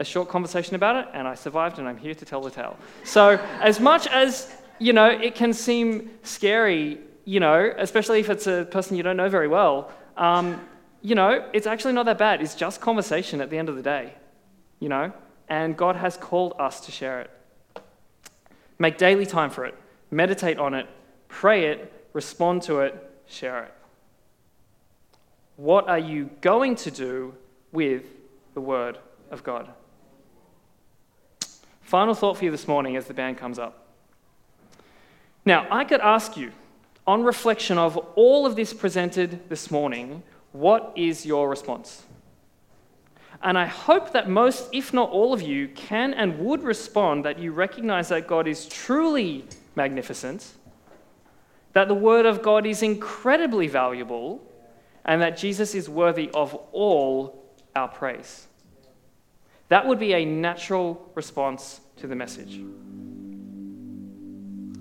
a 0.00 0.04
short 0.04 0.28
conversation 0.28 0.74
about 0.74 0.96
it, 0.96 1.08
and 1.12 1.28
I 1.28 1.34
survived, 1.34 1.78
and 1.78 1.86
I'm 1.86 1.98
here 1.98 2.14
to 2.14 2.24
tell 2.24 2.40
the 2.40 2.50
tale. 2.50 2.76
So, 3.04 3.38
as 3.60 3.78
much 3.78 4.06
as, 4.06 4.52
you 4.78 4.92
know, 4.92 5.06
it 5.06 5.34
can 5.34 5.52
seem 5.52 6.10
scary, 6.22 6.98
you 7.24 7.38
know, 7.38 7.72
especially 7.76 8.18
if 8.18 8.30
it's 8.30 8.46
a 8.46 8.64
person 8.64 8.96
you 8.96 9.02
don't 9.02 9.18
know 9.18 9.28
very 9.28 9.46
well, 9.46 9.92
um, 10.16 10.60
you 11.02 11.14
know, 11.14 11.44
it's 11.52 11.66
actually 11.66 11.92
not 11.92 12.06
that 12.06 12.18
bad. 12.18 12.40
It's 12.42 12.54
just 12.54 12.80
conversation 12.80 13.40
at 13.40 13.50
the 13.50 13.58
end 13.58 13.68
of 13.68 13.76
the 13.76 13.82
day, 13.82 14.14
you 14.80 14.88
know? 14.88 15.12
And 15.50 15.76
God 15.76 15.96
has 15.96 16.16
called 16.16 16.54
us 16.58 16.80
to 16.86 16.92
share 16.92 17.20
it. 17.20 17.30
Make 18.78 18.96
daily 18.96 19.26
time 19.26 19.50
for 19.50 19.66
it, 19.66 19.74
meditate 20.10 20.58
on 20.58 20.72
it, 20.72 20.86
pray 21.28 21.66
it, 21.66 21.92
respond 22.14 22.62
to 22.62 22.80
it, 22.80 23.10
share 23.26 23.64
it. 23.64 23.74
What 25.56 25.88
are 25.88 25.98
you 25.98 26.30
going 26.40 26.76
to 26.76 26.90
do 26.90 27.34
with 27.72 28.04
the 28.54 28.62
Word 28.62 28.96
of 29.30 29.44
God? 29.44 29.68
Final 31.82 32.14
thought 32.14 32.38
for 32.38 32.44
you 32.46 32.50
this 32.50 32.66
morning 32.66 32.96
as 32.96 33.06
the 33.06 33.12
band 33.12 33.36
comes 33.36 33.58
up. 33.58 33.88
Now, 35.44 35.66
I 35.70 35.84
could 35.84 36.00
ask 36.00 36.36
you, 36.36 36.52
on 37.06 37.24
reflection 37.24 37.76
of 37.76 37.96
all 38.14 38.46
of 38.46 38.56
this 38.56 38.72
presented 38.72 39.48
this 39.48 39.70
morning, 39.70 40.22
what 40.52 40.92
is 40.96 41.26
your 41.26 41.50
response? 41.50 42.04
And 43.42 43.56
I 43.56 43.66
hope 43.66 44.12
that 44.12 44.28
most, 44.28 44.68
if 44.72 44.92
not 44.92 45.10
all 45.10 45.32
of 45.32 45.40
you, 45.40 45.68
can 45.68 46.12
and 46.12 46.38
would 46.40 46.62
respond 46.62 47.24
that 47.24 47.38
you 47.38 47.52
recognize 47.52 48.08
that 48.08 48.26
God 48.26 48.46
is 48.46 48.66
truly 48.66 49.44
magnificent 49.74 50.52
that 51.72 51.88
the 51.88 51.94
Word 51.94 52.26
of 52.26 52.42
God 52.42 52.66
is 52.66 52.82
incredibly 52.82 53.68
valuable 53.68 54.42
and 55.04 55.22
that 55.22 55.36
Jesus 55.36 55.74
is 55.74 55.88
worthy 55.88 56.30
of 56.34 56.54
all 56.72 57.44
our 57.74 57.88
praise. 57.88 58.46
That 59.68 59.86
would 59.86 60.00
be 60.00 60.14
a 60.14 60.24
natural 60.24 61.10
response 61.14 61.80
to 61.98 62.06
the 62.06 62.16
message. 62.16 62.60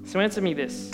So 0.06 0.20
answer 0.20 0.42
me 0.42 0.54
this 0.54 0.92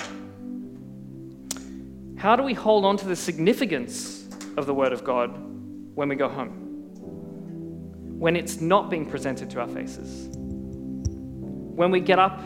How 2.18 2.36
do 2.36 2.44
we 2.44 2.54
hold 2.54 2.86
on 2.86 2.98
to 2.98 3.08
the 3.08 3.16
significance 3.16 4.28
of 4.58 4.66
the 4.66 4.74
Word 4.74 4.92
of 4.92 5.04
God 5.04 5.30
when 5.96 6.10
we 6.10 6.16
go 6.16 6.28
home? 6.28 6.65
When 8.18 8.36
it's 8.36 8.62
not 8.62 8.90
being 8.90 9.06
presented 9.06 9.50
to 9.52 9.60
our 9.60 9.68
faces? 9.68 10.30
When 10.36 11.92
we 11.92 12.00
get 12.00 12.18
up 12.18 12.40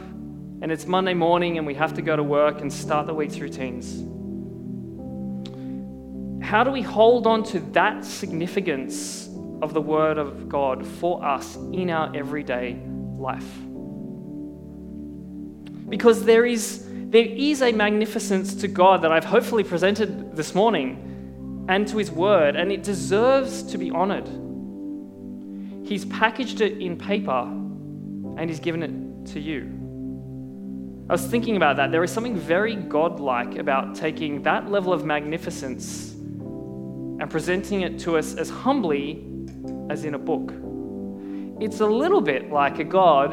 and 0.62 0.72
it's 0.72 0.86
Monday 0.86 1.14
morning 1.14 1.58
and 1.58 1.66
we 1.66 1.76
have 1.76 1.94
to 1.94 2.02
go 2.02 2.16
to 2.16 2.24
work 2.24 2.62
and 2.62 2.74
start 2.74 3.08
the 3.08 3.14
week's 3.14 3.40
routines. 3.40 4.04
How 6.44 6.64
do 6.64 6.72
we 6.72 6.82
hold 6.82 7.28
on 7.28 7.44
to 7.44 7.60
that 7.72 8.04
significance 8.04 9.30
of 9.62 9.74
the 9.74 9.82
Word 9.82 10.18
of 10.18 10.50
God 10.50 10.86
for 10.86 11.24
us 11.24 11.56
in 11.56 11.92
our 11.92 12.12
everyday 12.16 12.82
life? 13.18 13.48
Because 15.88 16.26
there 16.26 16.46
is, 16.46 16.88
there 16.90 17.26
is 17.26 17.62
a 17.62 17.72
magnificence 17.72 18.56
to 18.56 18.68
God 18.68 19.04
that 19.04 19.12
I've 19.12 19.26
hopefully 19.26 19.64
presented 19.64 20.36
this 20.36 20.56
morning 20.56 21.66
and 21.70 21.88
to 21.88 21.98
His 21.98 22.10
Word, 22.10 22.56
and 22.56 22.72
it 22.72 22.82
deserves 22.84 23.62
to 23.64 23.78
be 23.78 23.92
honored. 23.92 24.28
He's 25.90 26.06
packaged 26.06 26.62
it 26.62 26.78
in 26.78 26.96
paper 26.96 27.42
and 27.42 28.48
He's 28.48 28.60
given 28.60 28.84
it 28.84 29.32
to 29.32 29.40
you. 29.40 29.64
I 31.10 31.14
was 31.14 31.26
thinking 31.26 31.58
about 31.58 31.78
that. 31.78 31.92
There 31.92 32.04
is 32.04 32.12
something 32.12 32.38
very 32.38 32.76
godlike 32.76 33.58
about 33.58 33.96
taking 33.96 34.44
that 34.44 34.70
level 34.70 34.94
of 34.94 35.04
magnificence 35.04 36.12
and 36.12 37.28
presenting 37.28 37.82
it 37.82 37.98
to 38.02 38.18
us 38.18 38.36
as 38.36 38.52
humbly 38.52 39.26
as 39.90 40.06
in 40.06 40.14
a 40.14 40.20
book. 40.20 40.54
It's 41.60 41.80
a 41.80 41.88
little 41.88 42.22
bit 42.22 42.52
like 42.52 42.78
a 42.78 42.84
God 42.84 43.32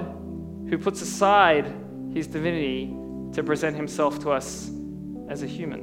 who 0.70 0.78
puts 0.78 1.02
aside 1.02 1.70
his 2.14 2.26
divinity 2.26 2.86
to 3.34 3.42
present 3.42 3.76
himself 3.76 4.18
to 4.20 4.30
us 4.30 4.70
as 5.28 5.42
a 5.42 5.46
human. 5.46 5.80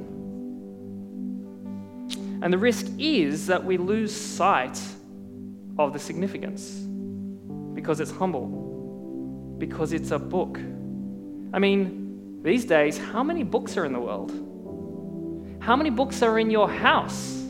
And 2.42 2.52
the 2.52 2.58
risk 2.58 2.86
is 2.98 3.46
that 3.46 3.64
we 3.64 3.76
lose 3.76 4.12
sight 4.12 4.80
of 5.78 5.92
the 5.92 5.98
significance 5.98 6.86
because 7.74 8.00
it's 8.00 8.10
humble, 8.10 9.56
because 9.58 9.92
it's 9.92 10.10
a 10.10 10.18
book. 10.18 10.58
I 11.52 11.58
mean, 11.58 12.40
these 12.42 12.64
days, 12.64 12.98
how 12.98 13.22
many 13.22 13.42
books 13.42 13.76
are 13.76 13.84
in 13.84 13.92
the 13.92 14.00
world? 14.00 14.30
How 15.60 15.76
many 15.76 15.90
books 15.90 16.22
are 16.22 16.38
in 16.38 16.50
your 16.50 16.68
house? 16.68 17.42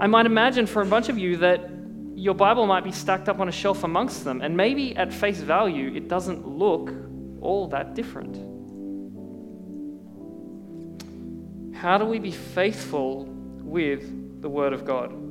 I 0.00 0.06
might 0.06 0.26
imagine 0.26 0.66
for 0.66 0.82
a 0.82 0.86
bunch 0.86 1.08
of 1.08 1.18
you 1.18 1.36
that 1.38 1.70
your 2.14 2.34
Bible 2.34 2.66
might 2.66 2.84
be 2.84 2.92
stacked 2.92 3.28
up 3.28 3.40
on 3.40 3.48
a 3.48 3.52
shelf 3.52 3.84
amongst 3.84 4.24
them, 4.24 4.40
and 4.40 4.56
maybe 4.56 4.96
at 4.96 5.12
face 5.12 5.40
value, 5.40 5.92
it 5.94 6.08
doesn't 6.08 6.46
look 6.46 6.92
all 7.40 7.68
that 7.68 7.94
different. 7.94 8.36
How 11.74 11.98
do 11.98 12.04
we 12.04 12.18
be 12.18 12.30
faithful 12.30 13.24
with 13.24 14.40
the 14.40 14.48
Word 14.48 14.72
of 14.72 14.84
God? 14.84 15.23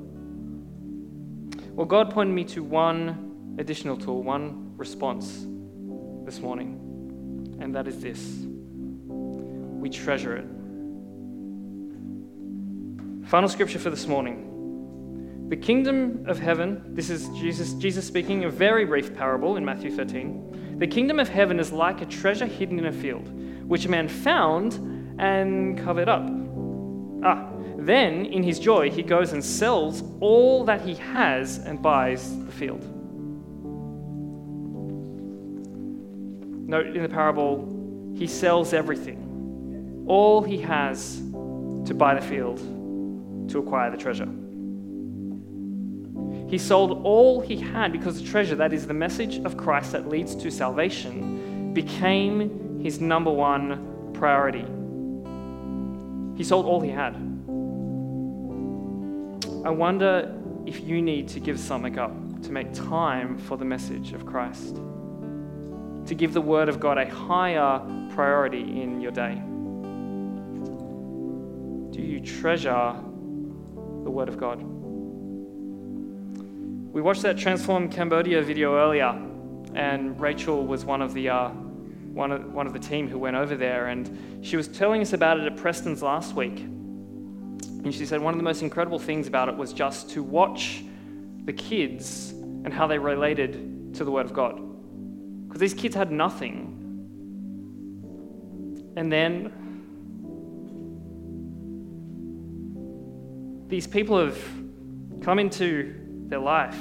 Well, 1.76 1.86
God 1.86 2.12
pointed 2.12 2.34
me 2.34 2.44
to 2.46 2.64
one 2.64 3.56
additional 3.60 3.98
tool, 3.98 4.24
one 4.24 4.74
response 4.78 5.46
this 6.26 6.40
morning 6.40 6.84
and 7.64 7.74
that 7.76 7.88
is 7.88 8.00
this 8.00 8.46
we 9.80 9.90
treasure 9.90 10.38
it. 10.38 10.46
Final 13.28 13.50
scripture 13.50 13.80
for 13.80 13.90
this 13.90 14.08
morning. 14.08 15.50
The 15.50 15.58
kingdom 15.58 16.24
of 16.26 16.40
heaven, 16.40 16.82
this 16.96 17.10
is 17.10 17.28
Jesus, 17.30 17.74
Jesus 17.74 18.08
speaking, 18.08 18.46
a 18.46 18.50
very 18.50 18.86
brief 18.86 19.14
parable 19.14 19.58
in 19.58 19.66
Matthew 19.66 19.92
13. 19.92 20.78
The 20.80 20.88
kingdom 20.88 21.20
of 21.20 21.28
heaven 21.28 21.60
is 21.60 21.74
like 21.74 22.02
a 22.02 22.06
treasure 22.06 22.46
hidden 22.46 22.80
in 22.80 22.86
a 22.86 22.94
field, 22.94 23.28
which 23.68 23.84
a 23.84 23.90
man 23.90 24.08
found 24.08 24.76
and 25.20 25.78
covered 25.78 26.08
up. 26.08 26.30
Ah, 27.26 27.50
then 27.88 28.26
in 28.26 28.44
his 28.44 28.60
joy, 28.60 28.90
he 28.90 29.04
goes 29.04 29.34
and 29.34 29.44
sells 29.44 30.04
all 30.20 30.64
that 30.66 30.82
he 30.82 30.96
has 30.96 31.58
and 31.58 31.82
buys 31.82 32.38
the 32.46 32.52
field. 32.52 32.82
Note 36.68 36.88
in 36.88 37.04
the 37.04 37.10
parable, 37.10 38.14
he 38.16 38.28
sells 38.28 38.74
everything, 38.74 40.06
all 40.08 40.42
he 40.42 40.58
has 40.60 41.18
to 41.86 41.94
buy 41.94 42.16
the 42.16 42.22
field, 42.22 42.60
to 43.50 43.60
acquire 43.60 43.92
the 43.92 43.98
treasure. 43.98 44.30
He 46.48 46.58
sold 46.58 47.04
all 47.04 47.42
he 47.42 47.58
had 47.58 47.92
because 47.92 48.22
the 48.22 48.28
treasure, 48.30 48.56
that 48.56 48.74
is 48.74 48.86
the 48.86 48.94
message 48.94 49.38
of 49.40 49.58
Christ 49.58 49.92
that 49.94 50.08
leads 50.08 50.36
to 50.36 50.52
salvation, 50.52 51.74
became 51.74 52.80
his 52.80 53.02
number 53.02 53.32
one 53.32 54.12
priority. 54.14 54.66
He 56.38 56.44
sold 56.44 56.66
all 56.66 56.80
he 56.80 56.92
had. 56.92 57.33
I 59.66 59.70
wonder 59.70 60.38
if 60.66 60.82
you 60.82 61.02
need 61.02 61.30
to 61.30 61.40
give 61.40 61.58
something 61.58 61.98
up 61.98 62.12
to 62.44 62.52
make 62.52 62.74
time 62.74 63.38
for 63.38 63.56
the 63.58 63.64
message 63.64 64.12
of 64.12 64.26
Christ, 64.26 64.76
to 64.76 66.14
give 66.14 66.34
the 66.34 66.42
Word 66.42 66.68
of 66.68 66.82
God 66.82 66.98
a 66.98 67.10
higher 67.10 67.80
priority 68.14 68.82
in 68.82 69.00
your 69.00 69.12
day. 69.12 69.42
Do 71.92 72.02
you 72.02 72.20
treasure 72.20 72.94
the 74.04 74.12
Word 74.12 74.28
of 74.28 74.38
God? 74.38 74.62
We 76.92 77.02
watched 77.02 77.22
that 77.22 77.38
Transform 77.38 77.88
Cambodia 77.88 78.42
video 78.42 78.76
earlier, 78.78 79.18
and 79.76 80.20
Rachel 80.20 80.68
was 80.68 80.84
one 80.84 81.02
of 81.02 81.14
the 81.14 81.30
uh, 81.30 81.50
one 82.14 82.34
of, 82.34 82.54
one 82.54 82.68
of 82.68 82.74
the 82.74 82.80
team 82.80 83.08
who 83.08 83.18
went 83.18 83.38
over 83.38 83.56
there, 83.56 83.88
and 83.88 84.46
she 84.46 84.58
was 84.58 84.68
telling 84.68 85.02
us 85.02 85.14
about 85.14 85.40
it 85.40 85.46
at 85.46 85.56
Prestons 85.56 86.02
last 86.02 86.36
week. 86.36 86.66
And 87.84 87.94
she 87.94 88.06
said 88.06 88.22
one 88.22 88.34
of 88.34 88.38
the 88.38 88.44
most 88.44 88.62
incredible 88.62 89.00
things 89.00 89.28
about 89.28 89.50
it 89.50 89.58
was 89.58 89.74
just 89.74 90.10
to 90.12 90.24
watch 90.24 90.84
the 91.46 91.54
kids 91.54 92.32
and 92.32 92.74
how 92.74 92.88
they 92.88 92.98
related 92.98 93.94
to 93.96 94.06
the 94.06 94.12
Word 94.12 94.26
of 94.26 94.34
God. 94.34 94.62
Because 95.48 95.60
these 95.60 95.74
kids 95.74 95.94
had 95.94 96.12
nothing. 96.12 96.80
And 98.96 99.12
then 99.12 99.52
these 103.68 103.86
people 103.86 104.18
have 104.18 104.42
come 105.22 105.40
into 105.40 105.94
their 106.28 106.40
life 106.40 106.80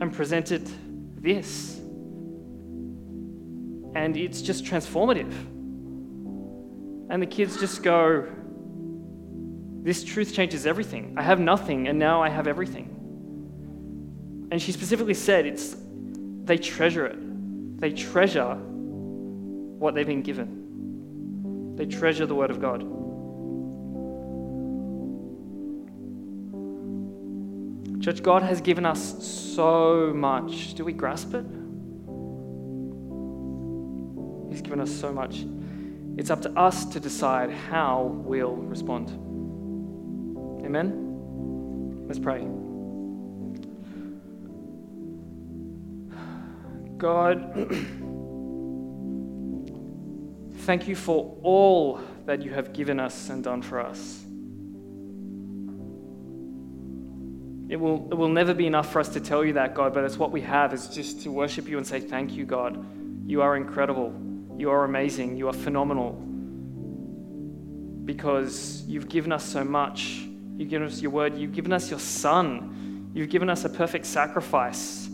and 0.00 0.12
presented 0.12 0.68
this. 1.16 1.78
And 3.94 4.16
it's 4.16 4.42
just 4.42 4.64
transformative. 4.64 5.32
And 7.10 7.22
the 7.22 7.26
kids 7.26 7.58
just 7.58 7.82
go, 7.82 8.26
This 9.82 10.04
truth 10.04 10.32
changes 10.32 10.64
everything. 10.64 11.14
I 11.16 11.22
have 11.22 11.40
nothing, 11.40 11.88
and 11.88 11.98
now 11.98 12.22
I 12.22 12.28
have 12.28 12.46
everything. 12.46 12.88
And 14.52 14.62
she 14.62 14.70
specifically 14.70 15.14
said 15.14 15.44
it's 15.44 15.76
they 16.44 16.56
treasure 16.56 17.06
it. 17.06 17.80
They 17.80 17.92
treasure 17.92 18.54
what 18.54 19.94
they've 19.94 20.06
been 20.06 20.22
given. 20.22 21.74
They 21.76 21.86
treasure 21.86 22.26
the 22.26 22.34
word 22.34 22.50
of 22.50 22.60
God. 22.60 22.82
Church, 28.02 28.22
God 28.22 28.42
has 28.42 28.60
given 28.60 28.84
us 28.84 29.24
so 29.54 30.12
much. 30.14 30.74
Do 30.74 30.84
we 30.84 30.92
grasp 30.92 31.34
it? 31.34 31.46
He's 34.50 34.60
given 34.60 34.80
us 34.80 34.90
so 34.90 35.12
much. 35.12 35.44
It's 36.16 36.28
up 36.28 36.42
to 36.42 36.50
us 36.58 36.84
to 36.86 37.00
decide 37.00 37.50
how 37.50 38.02
we'll 38.24 38.56
respond. 38.56 39.21
Amen? 40.74 42.06
Let's 42.08 42.18
pray. 42.18 42.40
God, 46.96 47.52
thank 50.64 50.88
you 50.88 50.96
for 50.96 51.36
all 51.42 52.00
that 52.24 52.40
you 52.40 52.52
have 52.52 52.72
given 52.72 52.98
us 53.00 53.28
and 53.28 53.44
done 53.44 53.60
for 53.60 53.80
us. 53.80 54.24
It 57.68 57.76
will, 57.76 58.08
it 58.10 58.14
will 58.14 58.30
never 58.30 58.54
be 58.54 58.66
enough 58.66 58.90
for 58.90 59.00
us 59.00 59.10
to 59.10 59.20
tell 59.20 59.44
you 59.44 59.52
that, 59.52 59.74
God, 59.74 59.92
but 59.92 60.04
it's 60.04 60.16
what 60.16 60.32
we 60.32 60.40
have 60.40 60.72
is 60.72 60.88
just 60.88 61.20
to 61.24 61.30
worship 61.30 61.68
you 61.68 61.76
and 61.76 61.86
say, 61.86 62.00
Thank 62.00 62.32
you, 62.32 62.46
God. 62.46 62.82
You 63.28 63.42
are 63.42 63.56
incredible. 63.56 64.18
You 64.56 64.70
are 64.70 64.84
amazing. 64.84 65.36
You 65.36 65.48
are 65.48 65.52
phenomenal. 65.52 66.12
Because 68.06 68.84
you've 68.86 69.10
given 69.10 69.32
us 69.32 69.44
so 69.44 69.64
much. 69.64 70.28
You've 70.56 70.68
given 70.68 70.86
us 70.86 71.00
your 71.00 71.10
word. 71.10 71.36
You've 71.36 71.52
given 71.52 71.72
us 71.72 71.90
your 71.90 71.98
son. 71.98 73.10
You've 73.14 73.30
given 73.30 73.50
us 73.50 73.64
a 73.64 73.68
perfect 73.68 74.06
sacrifice. 74.06 75.06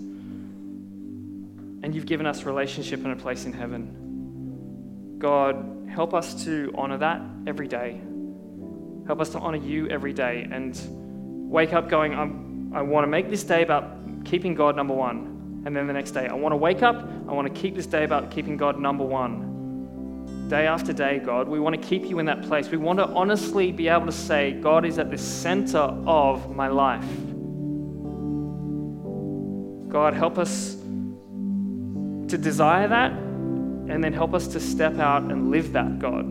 And 1.82 1.94
you've 1.94 2.06
given 2.06 2.26
us 2.26 2.44
relationship 2.44 3.04
and 3.04 3.12
a 3.12 3.16
place 3.16 3.44
in 3.44 3.52
heaven. 3.52 5.16
God, 5.18 5.88
help 5.90 6.14
us 6.14 6.44
to 6.44 6.72
honor 6.76 6.98
that 6.98 7.22
every 7.46 7.68
day. 7.68 8.00
Help 9.06 9.20
us 9.20 9.30
to 9.30 9.38
honor 9.38 9.58
you 9.58 9.88
every 9.88 10.12
day 10.12 10.46
and 10.50 10.78
wake 11.50 11.72
up 11.72 11.88
going, 11.88 12.14
I'm 12.14 12.48
I 12.74 12.82
want 12.82 13.04
to 13.04 13.08
make 13.08 13.30
this 13.30 13.44
day 13.44 13.62
about 13.62 14.24
keeping 14.24 14.54
God 14.54 14.76
number 14.76 14.94
one. 14.94 15.62
And 15.64 15.74
then 15.74 15.86
the 15.86 15.92
next 15.92 16.12
day, 16.12 16.26
I 16.28 16.34
want 16.34 16.52
to 16.52 16.56
wake 16.56 16.82
up, 16.82 16.96
I 17.28 17.32
want 17.32 17.52
to 17.52 17.60
keep 17.60 17.74
this 17.74 17.86
day 17.86 18.04
about 18.04 18.30
keeping 18.30 18.56
God 18.56 18.78
number 18.78 19.04
one. 19.04 19.47
Day 20.48 20.66
after 20.66 20.94
day, 20.94 21.18
God, 21.18 21.46
we 21.46 21.60
want 21.60 21.80
to 21.80 21.88
keep 21.88 22.06
you 22.06 22.18
in 22.20 22.26
that 22.26 22.42
place. 22.42 22.70
We 22.70 22.78
want 22.78 22.98
to 23.00 23.06
honestly 23.06 23.70
be 23.70 23.88
able 23.88 24.06
to 24.06 24.12
say, 24.12 24.52
God 24.52 24.86
is 24.86 24.98
at 24.98 25.10
the 25.10 25.18
center 25.18 25.78
of 25.78 26.56
my 26.56 26.68
life. 26.68 27.04
God, 29.90 30.14
help 30.14 30.38
us 30.38 30.74
to 30.74 32.38
desire 32.38 32.88
that 32.88 33.12
and 33.12 34.02
then 34.02 34.14
help 34.14 34.32
us 34.32 34.48
to 34.48 34.60
step 34.60 34.98
out 34.98 35.22
and 35.22 35.50
live 35.50 35.72
that, 35.72 35.98
God. 35.98 36.24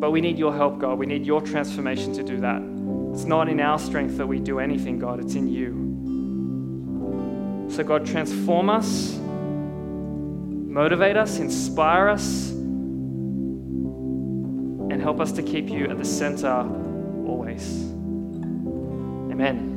But 0.00 0.10
we 0.10 0.22
need 0.22 0.38
your 0.38 0.54
help, 0.54 0.78
God. 0.78 0.98
We 0.98 1.04
need 1.04 1.26
your 1.26 1.42
transformation 1.42 2.14
to 2.14 2.22
do 2.22 2.40
that. 2.40 2.62
It's 3.12 3.24
not 3.24 3.50
in 3.50 3.60
our 3.60 3.78
strength 3.78 4.16
that 4.16 4.26
we 4.26 4.38
do 4.38 4.58
anything, 4.58 4.98
God, 4.98 5.20
it's 5.20 5.34
in 5.34 5.48
you. 5.48 5.88
So, 7.70 7.84
God, 7.84 8.06
transform 8.06 8.70
us, 8.70 9.18
motivate 10.66 11.18
us, 11.18 11.38
inspire 11.38 12.08
us, 12.08 12.52
and 15.00 15.06
help 15.06 15.18
us 15.18 15.32
to 15.32 15.42
keep 15.42 15.70
you 15.70 15.88
at 15.88 15.96
the 15.96 16.04
center 16.04 16.58
always. 17.26 17.84
Amen. 19.32 19.69